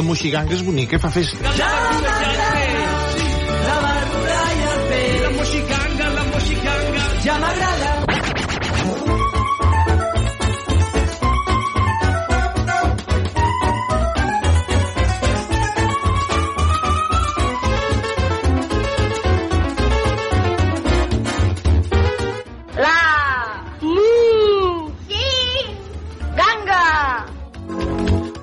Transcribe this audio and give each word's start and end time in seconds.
La 0.00 0.04
moxiganga 0.06 0.54
és 0.56 0.62
bonica, 0.64 0.96
fa 0.96 1.10
festa. 1.12 1.50
La 1.60 1.66
verdura 3.84 4.38
i 4.56 4.62
el 4.68 4.78
peix. 4.88 5.16
La 5.20 5.32
moxiganga, 5.34 6.06
la 6.14 6.22
moxiganga. 6.30 7.02
Ja 7.26 7.34
m'agrada. 7.42 7.90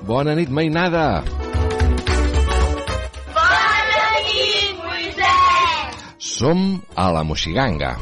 Bona 0.06 0.38
nit, 0.38 0.48
mainada! 0.48 1.37
Som 6.38 6.78
a 6.94 7.10
la 7.10 7.24
Moxiganga. 7.26 7.96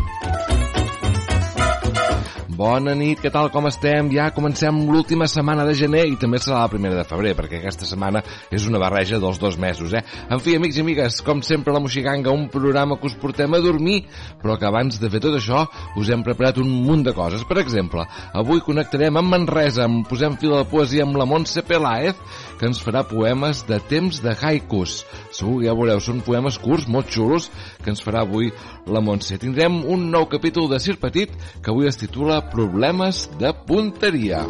Bona 2.57 2.93
nit, 2.97 3.21
què 3.21 3.29
tal, 3.33 3.51
com 3.53 3.65
estem? 3.69 4.11
Ja 4.13 4.31
comencem 4.33 4.79
l'última 4.89 5.25
setmana 5.29 5.65
de 5.69 5.75
gener 5.77 6.03
i 6.09 6.19
també 6.21 6.37
serà 6.41 6.63
la 6.63 6.71
primera 6.73 6.97
de 6.97 7.05
febrer, 7.09 7.35
perquè 7.37 7.59
aquesta 7.59 7.89
setmana 7.89 8.23
és 8.53 8.65
una 8.69 8.81
barreja 8.81 9.21
dels 9.21 9.41
dos 9.41 9.57
mesos, 9.61 9.93
eh? 9.97 10.01
En 10.33 10.41
fi, 10.41 10.55
amics 10.57 10.77
i 10.77 10.85
amigues, 10.85 11.19
com 11.25 11.43
sempre, 11.45 11.73
la 11.73 11.81
Moxiganga, 11.85 12.33
un 12.33 12.47
programa 12.53 12.97
que 13.01 13.09
us 13.09 13.17
portem 13.21 13.57
a 13.57 13.61
dormir, 13.61 14.03
però 14.41 14.57
que 14.61 14.69
abans 14.69 15.01
de 15.01 15.11
fer 15.13 15.21
tot 15.25 15.37
això 15.37 15.67
us 16.01 16.13
hem 16.13 16.25
preparat 16.25 16.61
un 16.61 16.69
munt 16.87 17.05
de 17.09 17.17
coses. 17.17 17.45
Per 17.49 17.57
exemple, 17.61 18.05
avui 18.37 18.65
connectarem 18.65 19.17
amb 19.21 19.33
Manresa, 19.33 19.85
amb 19.85 20.09
posem 20.09 20.37
fil 20.41 20.53
a 20.53 20.63
la 20.63 20.69
poesia 20.69 21.05
amb 21.05 21.17
la 21.21 21.29
Montse 21.29 21.65
Peláez, 21.65 22.17
que 22.59 22.69
ens 22.69 22.81
farà 22.83 23.05
poemes 23.07 23.65
de 23.69 23.79
temps 23.91 24.21
de 24.25 24.35
haikus. 24.35 25.03
Segur 25.31 25.61
que 25.61 25.69
ja 25.69 25.77
veureu, 25.77 26.03
són 26.03 26.25
poemes 26.27 26.59
curts, 26.63 26.89
molt 26.89 27.13
xulos, 27.13 27.51
que 27.85 27.93
ens 27.93 28.05
farà 28.05 28.25
avui 28.27 28.53
la 28.87 29.05
Montse. 29.05 29.39
Tindrem 29.43 29.83
un 29.85 30.11
nou 30.13 30.29
capítol 30.33 30.71
de 30.73 30.81
Sir 30.83 30.99
Petit, 31.03 31.33
que 31.63 31.73
avui 31.73 31.91
es 31.91 32.01
titula 32.01 32.43
Problemes 32.53 33.27
de 33.41 33.53
punteria. 33.69 34.47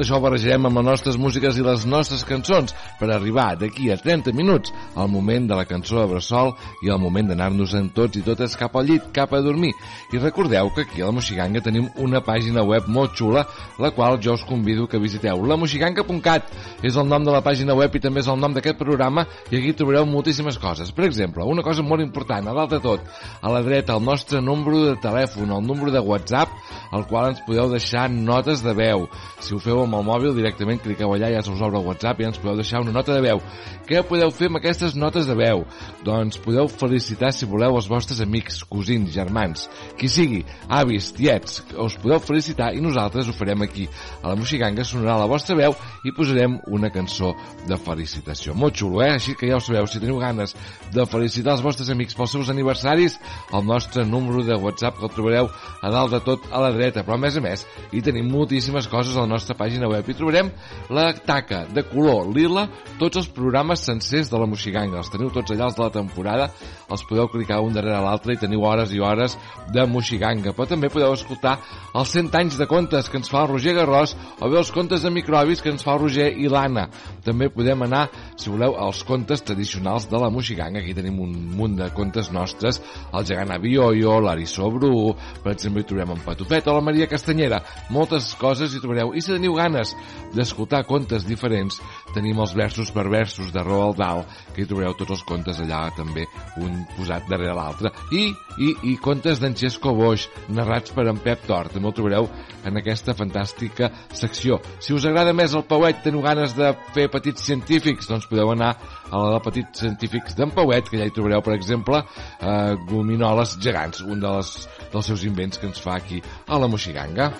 Això 0.00 0.16
ho 0.16 0.22
barrejarem 0.24 0.64
amb 0.64 0.78
les 0.80 0.86
nostres 0.86 1.16
músiques 1.20 1.58
i 1.60 1.64
les 1.64 1.82
nostres 1.84 2.22
cançons 2.24 2.72
per 2.96 3.10
arribar 3.12 3.50
d'aquí 3.60 3.90
a 3.92 3.98
30 4.00 4.32
minuts 4.32 4.72
al 4.96 5.10
moment 5.12 5.44
de 5.50 5.58
la 5.58 5.66
cançó 5.68 5.98
de 5.98 6.06
Bressol 6.14 6.54
i 6.86 6.88
al 6.88 7.02
moment 7.02 7.28
d'anar-nos-en 7.28 7.90
tots 7.92 8.16
i 8.16 8.22
totes 8.24 8.56
cap 8.56 8.78
al 8.80 8.88
llit, 8.88 9.10
cap 9.12 9.34
a 9.36 9.42
dormir. 9.44 9.74
I 10.14 10.22
recordeu 10.22 10.70
que 10.72 10.86
aquí 10.86 11.02
a 11.02 11.10
la 11.10 11.12
Moxiganga 11.12 11.60
tenim 11.60 11.90
una 12.00 12.22
pàgina 12.24 12.64
web 12.64 12.88
molt 12.88 13.12
xula, 13.18 13.44
la 13.76 13.90
qual 13.92 14.16
jo 14.24 14.38
us 14.38 14.44
convido 14.48 14.86
que 14.88 14.98
visiteu. 14.98 15.44
lamoxiganga.cat 15.44 16.48
és 16.82 16.96
el 16.96 17.04
nom 17.04 17.24
de 17.24 17.36
la 17.36 17.44
pàgina 17.44 17.76
web 17.76 17.94
i 17.94 18.00
també 18.00 18.24
és 18.24 18.32
el 18.32 18.40
nom 18.40 18.56
d'aquest 18.56 18.78
programa 18.80 19.26
i 19.50 19.58
aquí 19.58 19.74
trobareu 19.76 20.08
moltíssimes 20.08 20.56
coses. 20.56 20.94
Per 20.96 21.04
exemple, 21.04 21.44
una 21.44 21.62
cosa 21.62 21.82
molt 21.82 22.00
important, 22.00 22.48
a 22.48 22.56
dalt 22.56 22.72
de 22.72 22.80
tot, 22.80 23.04
a 23.42 23.52
la 23.52 23.60
dreta, 23.60 24.00
el 24.00 24.04
nostre 24.08 24.40
número 24.40 24.80
de 24.86 24.96
telèfon, 24.96 25.52
el 25.52 25.66
número 25.66 25.92
de 25.92 26.00
WhatsApp, 26.00 26.48
al 26.90 27.06
qual 27.06 27.30
ens 27.30 27.42
podeu 27.46 27.70
deixar 27.70 28.08
notes 28.10 28.62
de 28.64 28.74
veu. 28.74 29.06
Si 29.40 29.54
ho 29.54 29.60
feu 29.62 29.82
amb 29.84 29.96
el 29.98 30.06
mòbil, 30.06 30.34
directament 30.36 30.82
cliqueu 30.82 31.14
allà, 31.14 31.30
ja 31.32 31.42
se 31.42 31.52
us 31.52 31.62
obre 31.62 31.80
el 31.80 31.86
WhatsApp 31.86 32.20
i 32.20 32.28
ens 32.28 32.40
podeu 32.40 32.58
deixar 32.58 32.82
una 32.82 32.94
nota 32.94 33.14
de 33.14 33.22
veu. 33.24 33.42
Què 33.86 34.02
podeu 34.06 34.30
fer 34.34 34.50
amb 34.50 34.60
aquestes 34.60 34.96
notes 34.98 35.26
de 35.26 35.34
veu? 35.38 35.64
Doncs 36.06 36.38
podeu 36.44 36.68
felicitar, 36.70 37.32
si 37.34 37.48
voleu, 37.50 37.76
els 37.78 37.88
vostres 37.90 38.20
amics, 38.22 38.62
cosins, 38.70 39.10
germans, 39.14 39.66
qui 39.98 40.10
sigui, 40.10 40.44
avis, 40.68 41.10
tiets, 41.16 41.60
us 41.74 41.98
podeu 42.02 42.20
felicitar 42.22 42.72
i 42.74 42.82
nosaltres 42.82 43.30
ho 43.30 43.34
farem 43.34 43.64
aquí. 43.66 43.88
A 44.22 44.30
la 44.30 44.36
Moxiganga 44.38 44.86
sonarà 44.86 45.18
la 45.20 45.30
vostra 45.30 45.56
veu 45.58 45.74
i 46.06 46.14
posarem 46.16 46.58
una 46.70 46.90
cançó 46.94 47.32
de 47.68 47.78
felicitació. 47.80 48.54
Molt 48.54 48.78
xulo, 48.78 49.02
eh? 49.04 49.14
Així 49.16 49.34
que 49.38 49.50
ja 49.50 49.58
ho 49.58 49.64
sabeu, 49.64 49.86
si 49.90 50.02
teniu 50.02 50.20
ganes 50.22 50.54
de 50.94 51.06
felicitar 51.10 51.56
els 51.56 51.64
vostres 51.64 51.90
amics 51.90 52.16
pels 52.18 52.34
seus 52.36 52.50
aniversaris, 52.52 53.18
el 53.54 53.66
nostre 53.66 54.04
número 54.06 54.44
de 54.46 54.58
WhatsApp 54.58 54.98
que 54.98 55.08
el 55.08 55.14
trobareu 55.14 55.50
a 55.80 55.90
dalt 55.90 56.14
de 56.14 56.22
tot 56.24 56.46
a 56.50 56.62
la 56.62 56.70
dreta. 56.80 57.04
Però 57.06 57.18
a 57.18 57.22
més 57.22 57.36
a 57.36 57.44
més, 57.44 57.66
hi 57.92 58.02
tenim 58.04 58.30
moltíssimes 58.32 58.88
coses 58.90 59.16
a 59.16 59.24
la 59.26 59.30
nostra 59.30 59.56
pàgina 59.58 59.88
web. 59.90 60.08
Hi 60.08 60.16
trobarem 60.16 60.50
la 60.90 61.10
taca 61.14 61.66
de 61.70 61.84
color 61.86 62.30
lila, 62.34 62.66
tots 62.98 63.20
els 63.20 63.30
programes 63.36 63.84
sencers 63.86 64.32
de 64.32 64.40
la 64.40 64.48
Moxiganga. 64.50 65.00
Els 65.00 65.12
teniu 65.12 65.30
tots 65.34 65.52
allà, 65.54 65.68
els 65.68 65.78
de 65.78 65.84
la 65.84 65.92
temporada. 65.94 66.50
Els 66.90 67.04
podeu 67.06 67.28
clicar 67.30 67.60
un 67.62 67.76
darrere 67.76 68.00
l'altre 68.02 68.34
i 68.34 68.40
teniu 68.40 68.64
hores 68.66 68.92
i 68.96 69.00
hores 69.04 69.36
de 69.74 69.86
Moxiganga. 69.86 70.54
Però 70.56 70.66
també 70.68 70.90
podeu 70.92 71.14
escoltar 71.14 71.58
els 71.94 72.14
100 72.16 72.34
anys 72.40 72.58
de 72.58 72.66
contes 72.70 73.10
que 73.10 73.20
ens 73.20 73.30
fa 73.30 73.44
el 73.44 73.52
Roger 73.52 73.76
Garrós 73.78 74.16
o 74.40 74.48
bé 74.50 74.58
els 74.60 74.72
contes 74.74 75.04
de 75.04 75.12
microbis 75.14 75.62
que 75.62 75.72
ens 75.72 75.84
fa 75.86 75.94
el 75.96 76.04
Roger 76.04 76.30
i 76.38 76.48
l'Anna. 76.50 76.88
També 77.24 77.50
podem 77.52 77.86
anar, 77.86 78.06
si 78.40 78.50
voleu, 78.50 78.76
als 78.80 79.02
contes 79.06 79.44
tradicionals 79.46 80.08
de 80.10 80.20
la 80.20 80.30
Moxiganga. 80.32 80.80
Aquí 80.80 80.94
tenim 80.96 81.20
un 81.22 81.34
munt 81.56 81.78
de 81.80 81.90
contes 81.94 82.30
nostres. 82.34 82.80
El 83.12 83.26
gegant 83.28 83.52
Abioio, 83.54 84.18
l'Arissó 84.22 84.70
Bru, 84.72 85.14
per 85.44 85.54
exemple, 85.54 85.84
hi 85.84 85.90
trobem 85.90 86.16
en 86.16 86.24
Patufet 86.24 86.69
o 86.70 86.78
la 86.78 86.84
Maria 86.84 87.08
Castanyera. 87.10 87.60
Moltes 87.90 88.30
coses 88.40 88.74
hi 88.74 88.80
trobareu. 88.82 89.12
I 89.14 89.22
si 89.22 89.34
teniu 89.34 89.56
ganes 89.58 89.94
d'escoltar 90.34 90.84
contes 90.88 91.26
diferents, 91.28 91.80
tenim 92.14 92.40
els 92.40 92.54
versos 92.56 92.92
per 92.94 93.08
versos 93.10 93.50
de 93.54 93.64
Roald 93.66 93.98
Dahl, 94.00 94.24
hi 94.62 94.68
trobareu 94.70 94.94
tots 94.98 95.14
els 95.16 95.24
contes 95.28 95.60
allà 95.62 95.82
també, 95.96 96.26
un 96.60 96.84
posat 96.96 97.28
darrere 97.30 97.54
l'altre. 97.56 97.92
I, 98.12 98.28
i, 98.58 98.70
i 98.92 98.96
contes 99.02 99.40
d'en 99.42 99.56
Xesco 99.56 99.94
Boix, 99.96 100.26
narrats 100.52 100.94
per 100.96 101.06
en 101.10 101.20
Pep 101.22 101.46
Tort. 101.48 101.74
També 101.74 101.90
el 101.90 101.96
trobareu 101.96 102.30
en 102.68 102.80
aquesta 102.80 103.14
fantàstica 103.16 103.90
secció. 104.16 104.60
Si 104.82 104.94
us 104.96 105.06
agrada 105.08 105.34
més 105.36 105.54
el 105.56 105.66
Pauet, 105.68 106.02
teniu 106.04 106.24
ganes 106.24 106.56
de 106.58 106.72
fer 106.94 107.08
petits 107.12 107.46
científics, 107.50 108.10
doncs 108.10 108.28
podeu 108.30 108.52
anar 108.54 108.74
a 109.10 109.22
la 109.24 109.36
de 109.36 109.44
petits 109.46 109.84
científics 109.84 110.36
d'en 110.38 110.52
Pauet, 110.54 110.90
que 110.90 111.00
ja 111.00 111.08
hi 111.08 111.14
trobareu, 111.14 111.42
per 111.44 111.56
exemple, 111.56 112.02
eh, 112.40 112.74
gominoles 112.90 113.56
gegants, 113.62 114.04
un 114.06 114.20
de 114.22 114.36
les, 114.38 114.56
dels 114.92 115.12
seus 115.12 115.24
invents 115.26 115.58
que 115.58 115.70
ens 115.70 115.80
fa 115.82 115.98
aquí 115.98 116.22
a 116.46 116.60
la 116.60 116.70
Moxiganga. 116.70 117.32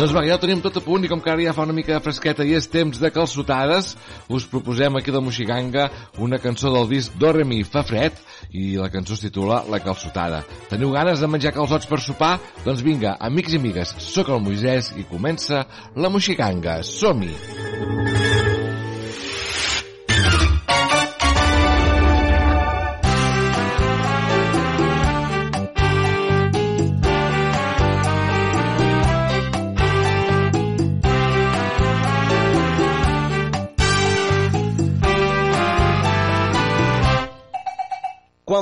Doncs 0.00 0.14
va, 0.16 0.22
ja 0.24 0.38
ho 0.38 0.40
tenim 0.40 0.62
tot 0.64 0.78
a 0.78 0.80
punt 0.80 1.02
i 1.04 1.08
com 1.12 1.20
que 1.20 1.28
ara 1.28 1.42
ja 1.44 1.52
fa 1.52 1.66
una 1.66 1.74
mica 1.76 1.92
de 1.92 2.00
fresqueta 2.00 2.44
i 2.48 2.54
és 2.56 2.70
temps 2.72 2.96
de 3.02 3.10
calçotades, 3.12 3.90
us 4.32 4.46
proposem 4.48 4.96
aquí 4.96 5.12
la 5.12 5.20
Moxiganga 5.20 5.90
una 6.24 6.38
cançó 6.40 6.72
del 6.72 6.88
disc 6.88 7.18
Do 7.20 7.34
Re 7.36 7.44
Mi 7.44 7.60
Fa 7.68 7.82
Fred 7.84 8.16
i 8.56 8.78
la 8.80 8.88
cançó 8.88 9.18
es 9.18 9.26
titula 9.26 9.60
La 9.68 9.82
calçotada. 9.84 10.40
Teniu 10.72 10.94
ganes 10.96 11.20
de 11.20 11.28
menjar 11.28 11.52
calçots 11.52 11.90
per 11.90 12.00
sopar? 12.00 12.38
Doncs 12.64 12.80
vinga, 12.86 13.18
amics 13.20 13.52
i 13.52 13.60
amigues, 13.60 13.92
sóc 14.06 14.32
el 14.32 14.40
Moisès 14.40 14.94
i 14.96 15.04
comença 15.04 15.66
la 16.00 16.08
Moxiganga. 16.08 16.80
Som-hi! 16.80 18.19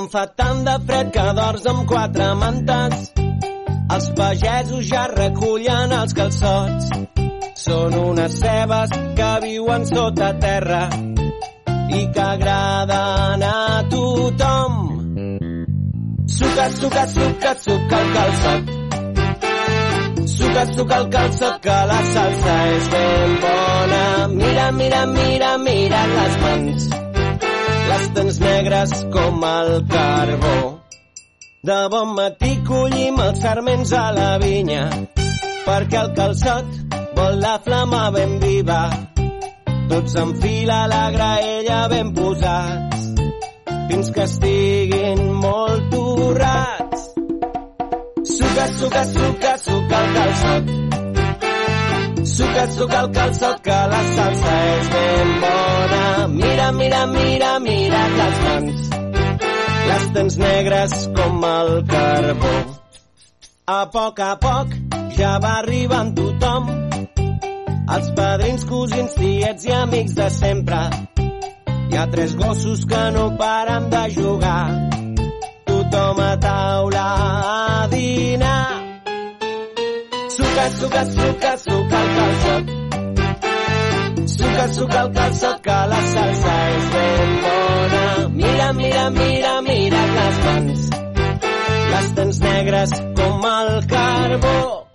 Fa 0.09 0.23
tant 0.41 0.63
de 0.65 0.75
fred 0.89 1.09
que 1.13 1.23
dors 1.37 1.65
amb 1.69 1.83
quatre 1.89 2.27
mantes, 2.41 3.09
els 3.95 4.07
pagesos 4.17 4.87
ja 4.89 5.03
recullen 5.11 5.91
els 5.93 6.15
calçots. 6.17 6.87
Són 7.61 7.97
unes 8.01 8.39
cebes 8.41 8.95
que 9.19 9.29
viuen 9.43 9.85
sota 9.91 10.31
terra 10.45 10.87
i 11.93 12.01
que 12.15 12.23
agraden 12.25 13.45
a 13.49 13.83
tothom. 13.93 14.79
Suca, 16.37 16.69
suca, 16.79 17.03
suca, 17.17 17.53
suca 17.67 17.99
el 18.05 18.15
calçot. 18.15 18.73
Suca, 20.37 20.63
suca 20.73 21.03
el 21.03 21.11
calçot 21.19 21.61
que 21.69 21.77
la 21.93 22.01
salsa 22.15 22.57
és 22.79 22.89
ben 22.97 23.37
bona. 23.45 24.09
Mira, 24.41 24.71
mira, 24.81 25.05
mira, 25.13 25.53
mira 25.67 26.03
les 26.15 26.41
mans 26.47 26.89
les 27.89 28.09
tens 28.15 28.39
negres 28.41 28.93
com 29.13 29.45
el 29.45 29.71
carbó. 29.89 30.59
De 31.69 31.79
bon 31.93 32.15
matí 32.17 32.53
collim 32.67 33.19
els 33.25 33.41
sarments 33.43 33.93
a 33.97 34.05
la 34.17 34.29
vinya, 34.43 34.85
perquè 35.67 36.01
el 36.05 36.13
calçot 36.19 36.77
vol 37.17 37.41
la 37.43 37.57
flama 37.65 38.03
ben 38.15 38.39
viva. 38.45 38.83
Tots 39.89 40.17
en 40.23 40.35
fila 40.43 40.83
a 40.85 40.91
la 40.93 41.03
graella 41.17 41.81
ben 41.93 42.13
posats, 42.15 43.09
fins 43.89 44.13
que 44.15 44.29
estiguin 44.29 45.25
molt 45.43 45.91
torrats. 45.95 47.09
Suca, 48.37 48.71
suca, 48.79 49.05
suca, 49.17 49.59
suca 49.67 50.05
el 50.05 50.17
calçot. 50.21 51.08
Suca, 52.29 52.65
suca 52.77 53.01
el 53.05 53.11
calçot 53.17 53.63
que 53.65 53.79
la 53.93 54.01
salsa 54.15 54.57
és 54.75 54.91
ben 54.95 55.31
bona. 55.45 56.03
Mira, 56.35 56.73
mira, 56.73 57.07
mira, 57.07 57.53
mira 57.67 58.03
les 58.19 58.43
mans. 58.47 58.91
Les 59.89 60.11
tens 60.17 60.37
negres 60.43 60.99
com 61.17 61.47
el 61.53 61.73
carbó. 61.93 62.57
A 63.69 63.81
poc 63.93 64.21
a 64.25 64.35
poc 64.41 64.77
ja 65.17 65.39
va 65.43 65.59
arribant 65.63 66.15
tothom 66.17 66.69
els 67.97 68.11
padrins, 68.17 68.65
cosins, 68.69 69.15
tiets 69.17 69.65
i 69.69 69.73
amics 69.73 70.17
de 70.19 70.29
sempre. 70.35 70.83
Hi 71.89 71.97
ha 71.97 72.07
tres 72.13 72.37
gossos 72.37 72.85
que 72.91 73.05
no 73.17 73.31
paren 73.41 73.89
de 73.95 74.05
jugar. 74.19 74.67
Tothom 75.69 76.21
a 76.27 76.33
taula 76.45 77.68
Suca, 80.69 81.05
suca, 81.07 81.57
suca, 81.59 81.99
el 82.03 82.09
calçot. 82.17 82.65
Suca, 84.29 84.69
suca 84.73 85.01
el 85.03 85.13
calçot, 85.13 85.61
que 85.63 85.79
la 85.93 86.01
salsa 86.13 86.55
és 86.77 86.91
ben 86.95 87.33
bona. 87.45 88.29
Mira, 88.41 88.73
mira, 88.73 89.11
mira, 89.11 89.61
mira 89.63 90.03
les 90.17 90.39
mans. 90.45 90.91
Les 91.93 92.13
tens 92.15 92.41
negres 92.41 92.91
com 93.17 93.47
el 93.53 93.87
carbó. 93.87 94.88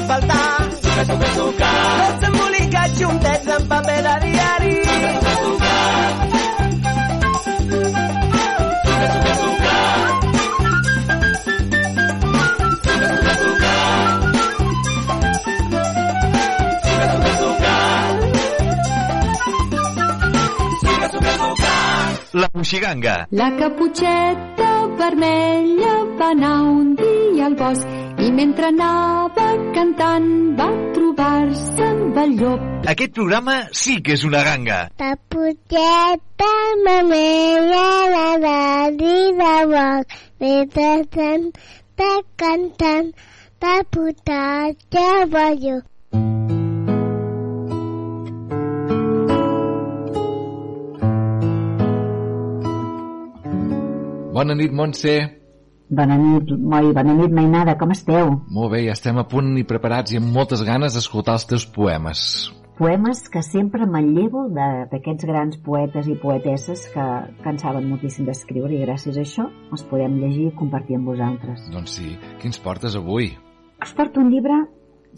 Que 0.00 1.04
no 1.06 1.14
hi 1.14 1.20
pot 1.20 1.36
faltar. 1.40 1.74
Tots 2.00 2.28
embolicats 2.30 3.00
juntets 3.00 3.52
en 3.56 3.68
paper 3.68 4.00
de 4.06 4.14
diari. 4.26 4.76
La 22.40 22.48
Moixiganga. 22.54 23.14
La 23.32 23.48
caputxeta 23.58 24.68
vermella 25.00 25.94
va 26.20 26.28
anar 26.30 26.58
un 26.62 26.94
dia 27.00 27.46
al 27.46 27.56
bosc 27.58 28.22
i 28.22 28.30
mentre 28.30 28.68
anava 28.70 29.39
cantant 29.80 30.26
va 30.58 30.66
trobar-se 30.94 31.84
amb 31.86 32.18
el 32.22 32.32
llop. 32.36 32.64
Aquest 32.92 33.14
programa 33.16 33.54
sí 33.82 33.94
que 34.04 34.12
és 34.18 34.24
una 34.28 34.42
ganga. 34.44 34.80
Caputxeta 35.00 36.50
mamella 36.84 37.86
la 38.14 38.26
radi 38.42 39.14
de 39.40 39.54
boc. 39.72 40.18
Mentrestant 40.44 41.48
està 41.54 42.10
cantant 42.42 43.08
va 43.64 43.74
putar-se 43.96 45.08
ballo. 45.32 45.80
Bona 54.36 54.54
nit, 54.60 54.72
Montse. 54.72 55.39
Bona 55.90 56.16
nit, 56.16 56.50
Moi, 56.58 56.92
bona 56.94 57.14
nit, 57.18 57.32
Mainada, 57.34 57.74
com 57.78 57.90
esteu? 57.90 58.36
Molt 58.54 58.70
bé, 58.72 58.84
ja 58.86 58.92
estem 58.94 59.18
a 59.18 59.24
punt 59.26 59.56
i 59.58 59.64
preparats 59.66 60.12
i 60.14 60.20
amb 60.20 60.30
moltes 60.36 60.62
ganes 60.66 60.94
d'escoltar 60.94 61.34
els 61.40 61.46
teus 61.50 61.64
poemes. 61.66 62.20
Poemes 62.78 63.24
que 63.28 63.42
sempre 63.44 63.84
me'n 63.90 64.14
llevo 64.16 64.46
de- 64.48 64.86
d'aquests 64.92 65.26
grans 65.28 65.58
poetes 65.66 66.06
i 66.08 66.14
poetesses 66.14 66.86
que, 66.94 67.06
que 67.42 67.48
en 67.50 67.58
saben 67.58 67.88
moltíssim 67.90 68.24
d'escriure 68.24 68.72
i 68.72 68.84
gràcies 68.86 69.18
a 69.18 69.24
això 69.26 69.48
els 69.72 69.82
podem 69.90 70.14
llegir 70.22 70.46
i 70.48 70.54
compartir 70.56 70.96
amb 70.96 71.10
vosaltres. 71.10 71.66
Doncs 71.74 71.98
sí, 71.98 72.14
quins 72.40 72.58
portes 72.58 72.96
avui? 72.96 73.34
Us 73.82 73.92
porto 73.92 74.20
un 74.20 74.30
llibre, 74.30 74.56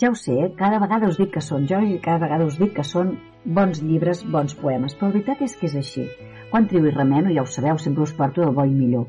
ja 0.00 0.08
ho 0.10 0.14
sé, 0.18 0.32
eh? 0.40 0.52
cada 0.58 0.80
vegada 0.80 1.06
us 1.12 1.18
dic 1.20 1.30
que 1.36 1.40
són 1.44 1.68
jo 1.68 1.78
i 1.84 2.00
cada 2.02 2.18
vegada 2.24 2.46
us 2.48 2.58
dic 2.58 2.72
que 2.74 2.82
són 2.82 3.18
bons 3.44 3.82
llibres, 3.82 4.24
bons 4.24 4.54
poemes, 4.58 4.96
però 4.96 5.12
la 5.12 5.18
veritat 5.20 5.42
és 5.42 5.54
que 5.56 5.66
és 5.68 5.76
així. 5.76 6.08
Quan 6.50 6.66
trio 6.66 6.86
i 6.88 6.90
remeno, 6.96 7.30
ja 7.30 7.42
ho 7.42 7.46
sabeu, 7.46 7.76
sempre 7.78 8.02
us 8.08 8.12
porto 8.16 8.42
el 8.42 8.54
bo 8.56 8.64
i 8.64 8.72
millor. 8.74 9.06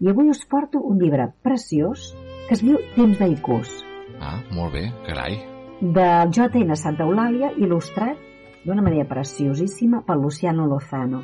I 0.00 0.10
avui 0.12 0.28
us 0.28 0.44
porto 0.44 0.80
un 0.84 0.98
llibre 1.00 1.30
preciós 1.42 2.10
que 2.48 2.54
es 2.54 2.62
diu 2.62 2.76
Temps 2.94 3.18
d'Aicús. 3.18 3.70
Ah, 4.20 4.40
molt 4.52 4.72
bé, 4.74 4.90
carai. 5.06 5.38
del 5.80 6.30
J.N. 6.32 6.76
Santa 6.76 7.04
Eulàlia, 7.04 7.50
il·lustrat 7.60 8.16
d'una 8.64 8.82
manera 8.82 9.04
preciosíssima 9.04 10.00
per 10.06 10.16
Luciano 10.16 10.64
Lozano. 10.66 11.20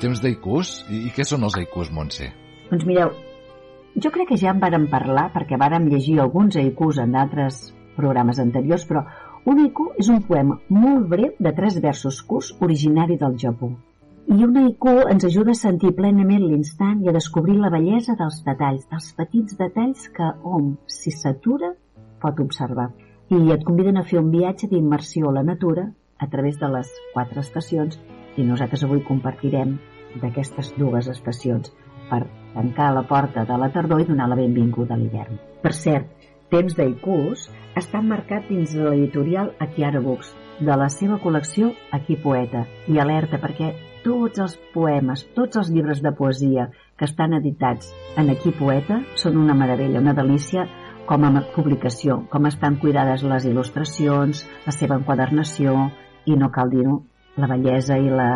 Temps 0.00 0.20
d'aikus? 0.20 0.82
I, 0.92 1.06
I 1.08 1.12
què 1.16 1.24
són 1.24 1.46
els 1.48 1.56
aikus, 1.56 1.88
Montse? 1.90 2.28
Doncs 2.68 2.84
mireu, 2.84 3.14
jo 3.96 4.12
crec 4.12 4.28
que 4.28 4.36
ja 4.36 4.52
en 4.52 4.60
vàrem 4.60 4.84
parlar 4.92 5.30
perquè 5.32 5.56
vàrem 5.56 5.88
llegir 5.88 6.18
alguns 6.20 6.58
haikus 6.60 7.00
en 7.00 7.16
d'altres 7.16 7.72
programes 7.96 8.38
anteriors, 8.42 8.84
però 8.84 9.06
un 9.48 9.62
haiku 9.64 9.90
és 9.96 10.10
un 10.12 10.20
poema 10.28 10.58
molt 10.68 11.08
breu 11.08 11.32
de 11.40 11.52
tres 11.56 11.80
versos 11.80 12.20
curts 12.22 12.52
originari 12.60 13.16
del 13.16 13.38
Japó. 13.40 13.72
I 14.26 14.42
un 14.42 14.56
haiku 14.58 14.92
ens 15.06 15.24
ajuda 15.26 15.52
a 15.54 15.58
sentir 15.58 15.92
plenament 15.94 16.42
l'instant 16.42 17.02
i 17.04 17.10
a 17.10 17.12
descobrir 17.14 17.60
la 17.60 17.68
bellesa 17.70 18.16
dels 18.18 18.40
detalls, 18.42 18.88
dels 18.90 19.12
petits 19.14 19.54
detalls 19.60 20.08
que 20.16 20.30
hom, 20.42 20.72
si 20.90 21.12
s'atura, 21.14 21.70
pot 22.24 22.42
observar. 22.42 22.88
I 23.30 23.38
et 23.54 23.62
conviden 23.68 24.00
a 24.00 24.04
fer 24.08 24.18
un 24.18 24.32
viatge 24.34 24.66
d'immersió 24.72 25.30
a 25.30 25.36
la 25.38 25.46
natura 25.46 25.86
a 26.18 26.26
través 26.32 26.58
de 26.58 26.72
les 26.74 26.90
quatre 27.14 27.44
estacions 27.46 28.00
i 28.36 28.48
nosaltres 28.50 28.82
avui 28.82 29.04
compartirem 29.06 29.78
d'aquestes 30.18 30.74
dues 30.74 31.06
estacions 31.14 31.70
per 32.10 32.24
tancar 32.56 32.92
la 32.98 33.06
porta 33.06 33.46
de 33.46 33.62
la 33.62 33.70
tardor 33.70 34.02
i 34.02 34.10
donar 34.10 34.26
la 34.26 34.42
benvinguda 34.42 34.98
a 34.98 34.98
l'hivern. 34.98 35.38
Per 35.62 35.74
cert, 35.86 36.10
Temps 36.50 36.76
d'Aicús 36.78 37.48
està 37.78 38.02
marcat 38.02 38.44
dins 38.50 38.74
de 38.74 38.84
l'editorial 38.84 39.48
Akiara 39.64 40.02
Books, 40.02 40.28
de 40.62 40.76
la 40.78 40.86
seva 40.94 41.18
col·lecció 41.22 41.72
Aquí 41.96 42.14
Poeta, 42.22 42.62
i 42.86 43.00
alerta 43.02 43.40
perquè 43.42 43.72
tots 44.06 44.38
els 44.44 44.54
poemes, 44.74 45.24
tots 45.34 45.58
els 45.58 45.70
llibres 45.74 46.00
de 46.02 46.12
poesia 46.14 46.68
que 46.96 47.08
estan 47.08 47.34
editats 47.40 47.90
en 48.20 48.30
Aquí 48.30 48.52
Poeta 48.54 49.00
són 49.18 49.40
una 49.42 49.56
meravella, 49.58 49.98
una 49.98 50.14
delícia 50.14 50.68
com 51.06 51.26
a 51.26 51.42
publicació, 51.54 52.20
com 52.30 52.46
estan 52.46 52.78
cuidades 52.82 53.24
les 53.26 53.46
il·lustracions, 53.50 54.44
la 54.66 54.74
seva 54.74 54.98
enquadernació 55.00 55.74
i 56.26 56.38
no 56.38 56.50
cal 56.54 56.70
dir-ho, 56.70 57.00
la 57.36 57.50
bellesa 57.50 57.98
i 57.98 58.08
la, 58.10 58.30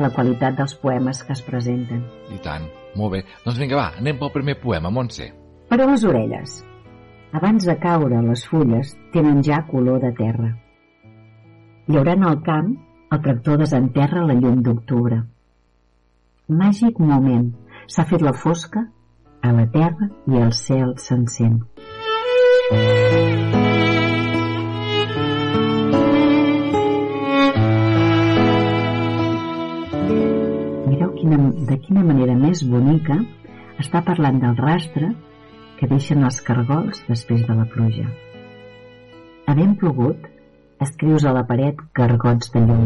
la 0.00 0.12
qualitat 0.14 0.60
dels 0.60 0.76
poemes 0.80 1.22
que 1.24 1.32
es 1.36 1.42
presenten. 1.44 2.04
I 2.32 2.40
tant. 2.44 2.68
Molt 2.94 3.16
bé. 3.16 3.24
Doncs 3.44 3.58
vinga, 3.58 3.80
va, 3.80 3.88
anem 3.98 4.20
pel 4.20 4.32
primer 4.34 4.58
poema, 4.62 4.92
Montse. 4.92 5.32
Per 5.70 5.80
a 5.80 5.88
les 5.88 6.04
orelles. 6.06 6.60
Abans 7.34 7.66
de 7.66 7.74
caure, 7.82 8.20
les 8.22 8.44
fulles 8.46 8.92
tenen 9.12 9.42
ja 9.42 9.64
color 9.66 10.04
de 10.04 10.12
terra. 10.14 10.52
Llaurant 11.90 12.28
el 12.28 12.38
camp, 12.46 12.76
el 13.12 13.20
tractor 13.22 13.58
desenterra 13.58 14.24
la 14.26 14.34
llum 14.38 14.62
d'octubre. 14.62 15.20
Màgic 16.48 16.98
moment. 17.00 17.52
S'ha 17.86 18.04
fet 18.08 18.22
la 18.24 18.32
fosca 18.32 18.86
a 19.44 19.52
la 19.52 19.66
terra 19.72 20.08
i 20.32 20.40
el 20.40 20.52
cel 20.56 20.94
s'encén. 21.04 21.58
Mireu 30.88 31.12
quina, 31.18 31.38
de 31.70 31.78
quina 31.86 32.04
manera 32.08 32.36
més 32.40 32.64
bonica 32.74 33.18
està 33.84 34.04
parlant 34.08 34.40
del 34.42 34.56
rastre 34.60 35.12
que 35.78 35.90
deixen 35.90 36.24
els 36.24 36.40
cargols 36.46 37.02
després 37.08 37.44
de 37.48 37.58
la 37.58 37.66
pluja. 37.68 38.06
Havent 39.50 39.74
plogut, 39.80 40.30
escrius 40.84 41.24
a 41.24 41.32
la 41.36 41.42
paret 41.48 41.80
cargots 41.96 42.52
de 42.54 42.60
llum. 42.68 42.84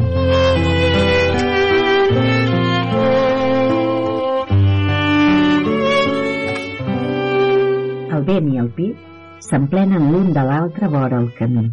El 8.18 8.24
vent 8.28 8.50
i 8.52 8.60
el 8.62 8.70
pi 8.78 8.88
s'emplenen 9.48 10.10
l'un 10.12 10.32
de 10.36 10.44
l'altre 10.50 10.90
vora 10.94 11.20
el 11.22 11.28
camí. 11.38 11.66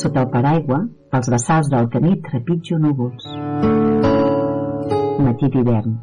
Sota 0.00 0.22
el 0.24 0.30
paraigua, 0.32 0.84
pels 1.12 1.28
vessals 1.34 1.68
del 1.72 1.90
camí 1.92 2.14
trepitjo 2.28 2.78
núvols. 2.80 3.26
Matí 5.20 5.50
d'hivern, 5.52 5.98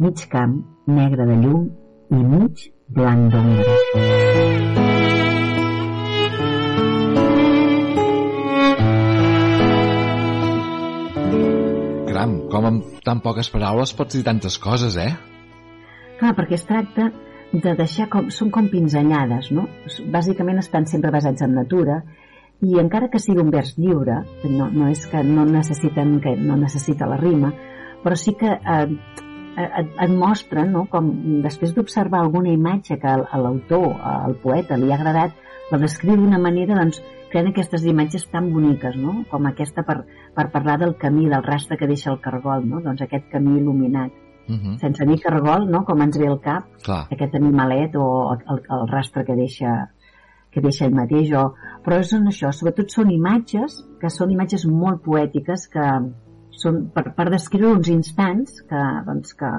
mig 0.00 0.24
camp 0.32 0.62
negre 0.86 1.26
de 1.26 1.36
llum 1.40 1.68
i 2.12 2.20
mig 2.20 2.66
blanc 2.88 3.32
d'ombra. 3.32 3.76
Caram, 12.08 12.34
com 12.48 12.50
com 12.52 12.68
amb 12.70 13.00
tan 13.04 13.20
poques 13.24 13.50
paraules 13.50 13.94
pots 13.96 14.18
dir 14.18 14.24
tantes 14.26 14.58
coses, 14.58 14.96
eh? 15.00 15.12
Clar, 16.20 16.34
perquè 16.36 16.58
es 16.58 16.66
tracta 16.68 17.10
de 17.52 17.74
deixar 17.78 18.08
com... 18.12 18.30
Són 18.30 18.50
com 18.54 18.68
pinzellades, 18.70 19.50
no? 19.54 19.66
Bàsicament 20.12 20.60
estan 20.62 20.86
sempre 20.90 21.12
basats 21.14 21.42
en 21.42 21.54
natura 21.56 22.02
i 22.64 22.78
encara 22.80 23.10
que 23.12 23.20
sigui 23.20 23.42
un 23.42 23.50
vers 23.52 23.74
lliure, 23.76 24.22
no, 24.48 24.68
no 24.72 24.88
és 24.88 25.04
que 25.10 25.22
no 25.26 25.44
necessiten 25.48 26.18
que 26.24 26.36
no 26.38 26.56
necessita 26.56 27.08
la 27.10 27.18
rima, 27.20 27.52
però 28.04 28.16
sí 28.16 28.36
que 28.38 28.52
eh, 28.54 28.86
et, 29.56 29.90
et 30.06 30.12
mostren 30.12 30.72
no? 30.74 30.84
com 30.90 31.10
després 31.44 31.74
d'observar 31.74 32.20
alguna 32.22 32.52
imatge 32.54 32.98
que 33.00 33.10
a 33.10 33.40
l'autor, 33.40 33.94
al 34.10 34.36
poeta, 34.42 34.78
li 34.80 34.92
ha 34.92 34.98
agradat, 34.98 35.36
la 35.70 35.80
descriu 35.80 36.16
d'una 36.20 36.40
manera 36.42 36.76
doncs, 36.78 37.00
creant 37.32 37.50
aquestes 37.50 37.86
imatges 37.90 38.26
tan 38.30 38.50
boniques, 38.54 38.96
no? 39.00 39.22
com 39.30 39.48
aquesta 39.50 39.82
per, 39.86 40.02
per 40.36 40.50
parlar 40.52 40.78
del 40.82 40.94
camí, 41.00 41.26
del 41.30 41.46
rastre 41.46 41.78
que 41.80 41.88
deixa 41.90 42.12
el 42.12 42.20
cargol, 42.22 42.66
no? 42.68 42.82
doncs 42.84 43.02
aquest 43.02 43.30
camí 43.32 43.58
il·luminat. 43.60 44.12
Uh 44.44 44.54
-huh. 44.54 44.78
Sense 44.78 45.06
dir 45.06 45.20
cargol, 45.20 45.70
no? 45.70 45.84
com 45.84 46.02
ens 46.02 46.18
ve 46.18 46.26
al 46.28 46.40
cap, 46.40 46.64
Clar. 46.84 47.06
aquest 47.10 47.34
animalet 47.34 47.96
o 47.96 48.34
el, 48.34 48.60
el 48.70 48.88
rastre 48.88 49.24
que 49.24 49.34
deixa 49.34 49.90
que 50.54 50.60
deixa 50.60 50.86
ell 50.86 50.94
mateix, 50.94 51.32
o... 51.34 51.54
però 51.82 52.02
són 52.06 52.28
això, 52.30 52.52
sobretot 52.52 52.92
són 52.94 53.10
imatges 53.10 53.80
que 54.00 54.08
són 54.08 54.30
imatges 54.30 54.66
molt 54.70 55.02
poètiques 55.02 55.66
que, 55.72 55.86
són 56.60 56.84
per, 56.94 57.08
per 57.16 57.30
descriure 57.32 57.74
uns 57.78 57.90
instants 57.92 58.60
que, 58.68 58.82
doncs, 59.06 59.34
que 59.38 59.50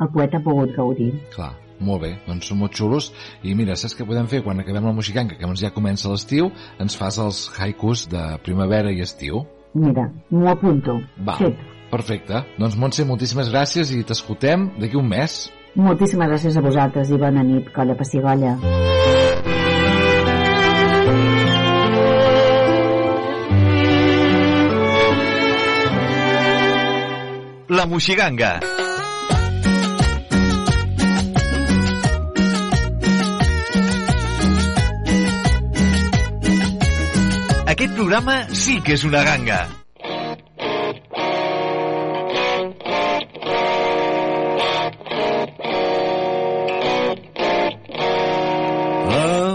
el 0.00 0.10
poeta 0.14 0.40
ha 0.40 0.44
pogut 0.44 0.74
gaudir. 0.76 1.12
Clar, 1.34 1.52
molt 1.84 2.04
bé, 2.04 2.12
doncs 2.26 2.50
són 2.50 2.60
molt 2.62 2.76
xulos. 2.78 3.10
I 3.42 3.54
mira, 3.58 3.76
saps 3.78 3.96
què 3.98 4.06
podem 4.08 4.28
fer 4.30 4.42
quan 4.46 4.62
acabem 4.62 4.86
la 4.86 4.94
musicanca, 4.96 5.38
que 5.38 5.52
ja 5.60 5.72
comença 5.74 6.10
l'estiu, 6.12 6.50
ens 6.82 6.96
fas 6.96 7.18
els 7.18 7.44
haikus 7.58 8.08
de 8.10 8.24
primavera 8.44 8.92
i 8.92 9.00
estiu? 9.00 9.44
Mira, 9.74 10.08
m'ho 10.30 10.48
apunto. 10.50 11.00
Va, 11.18 11.38
Fet. 11.40 11.58
perfecte. 11.90 12.44
Doncs 12.58 12.76
Montse, 12.78 13.04
moltíssimes 13.04 13.50
gràcies 13.50 13.90
i 13.90 14.04
t'escoltem 14.06 14.70
d'aquí 14.78 14.96
un 14.96 15.08
mes. 15.08 15.50
Moltíssimes 15.74 16.30
gràcies 16.30 16.56
a 16.56 16.62
vosaltres 16.62 17.10
i 17.10 17.18
bona 17.18 17.42
nit, 17.42 17.72
colla 17.74 17.96
pessigolla. 17.98 18.54
La 27.68 27.86
Moixiganga. 27.86 28.60
Aquest 37.66 37.94
programa 37.96 38.36
sí 38.52 38.76
que 38.84 38.98
és 38.98 39.06
una 39.08 39.24
ganga. 39.24 39.62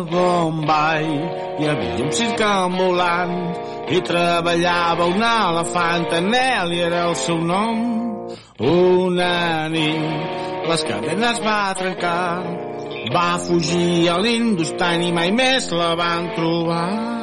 Bombay 0.10 1.06
hi 1.60 1.68
havia 1.70 2.02
un 2.02 2.12
circ 2.18 2.42
ambulant 2.42 3.36
i 3.94 4.02
treballava 4.02 5.06
un 5.14 5.24
elefant, 5.30 6.10
Anel 6.24 6.74
i 6.74 6.84
era 6.90 7.06
el 7.12 7.18
seu 7.28 7.42
nom. 7.54 7.99
Una 8.60 9.70
nit 9.72 10.68
les 10.68 10.82
cadenes 10.84 11.38
va 11.46 11.74
trencar, 11.80 12.44
va 13.14 13.30
fugir 13.40 14.10
a 14.12 14.18
l'Industan 14.20 15.06
i 15.08 15.14
mai 15.16 15.32
més 15.32 15.72
la 15.72 15.94
van 15.96 16.28
trobar. 16.36 17.19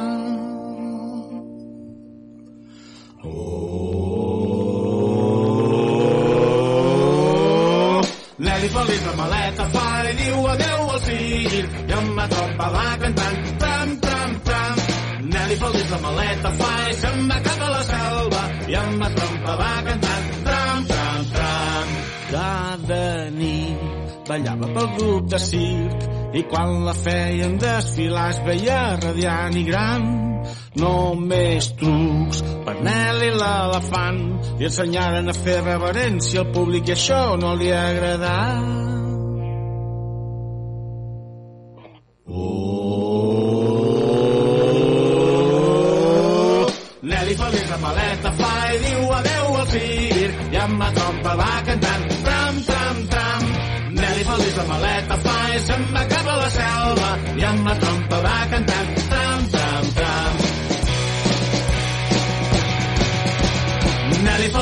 Ballava 24.37 24.67
pel 24.73 24.89
grup 24.97 25.29
de 25.31 25.39
circ 25.41 26.35
i 26.37 26.43
quan 26.51 26.83
la 26.85 26.93
feien 26.93 27.57
desfilar 27.61 28.29
es 28.33 28.41
veia 28.45 28.79
radiant 29.01 29.57
i 29.57 29.63
gran. 29.69 30.07
Només 30.77 31.71
trucs 31.79 32.43
per 32.65 32.75
Nelly 32.85 33.31
l'elefant 33.33 34.21
li 34.59 34.69
ensenyaren 34.69 35.33
a 35.33 35.37
fer 35.37 35.61
reverència 35.65 36.43
al 36.43 36.51
públic 36.53 36.91
i 36.91 36.97
això 36.97 37.23
no 37.41 37.55
li 37.57 37.71
agradà. 37.73 38.86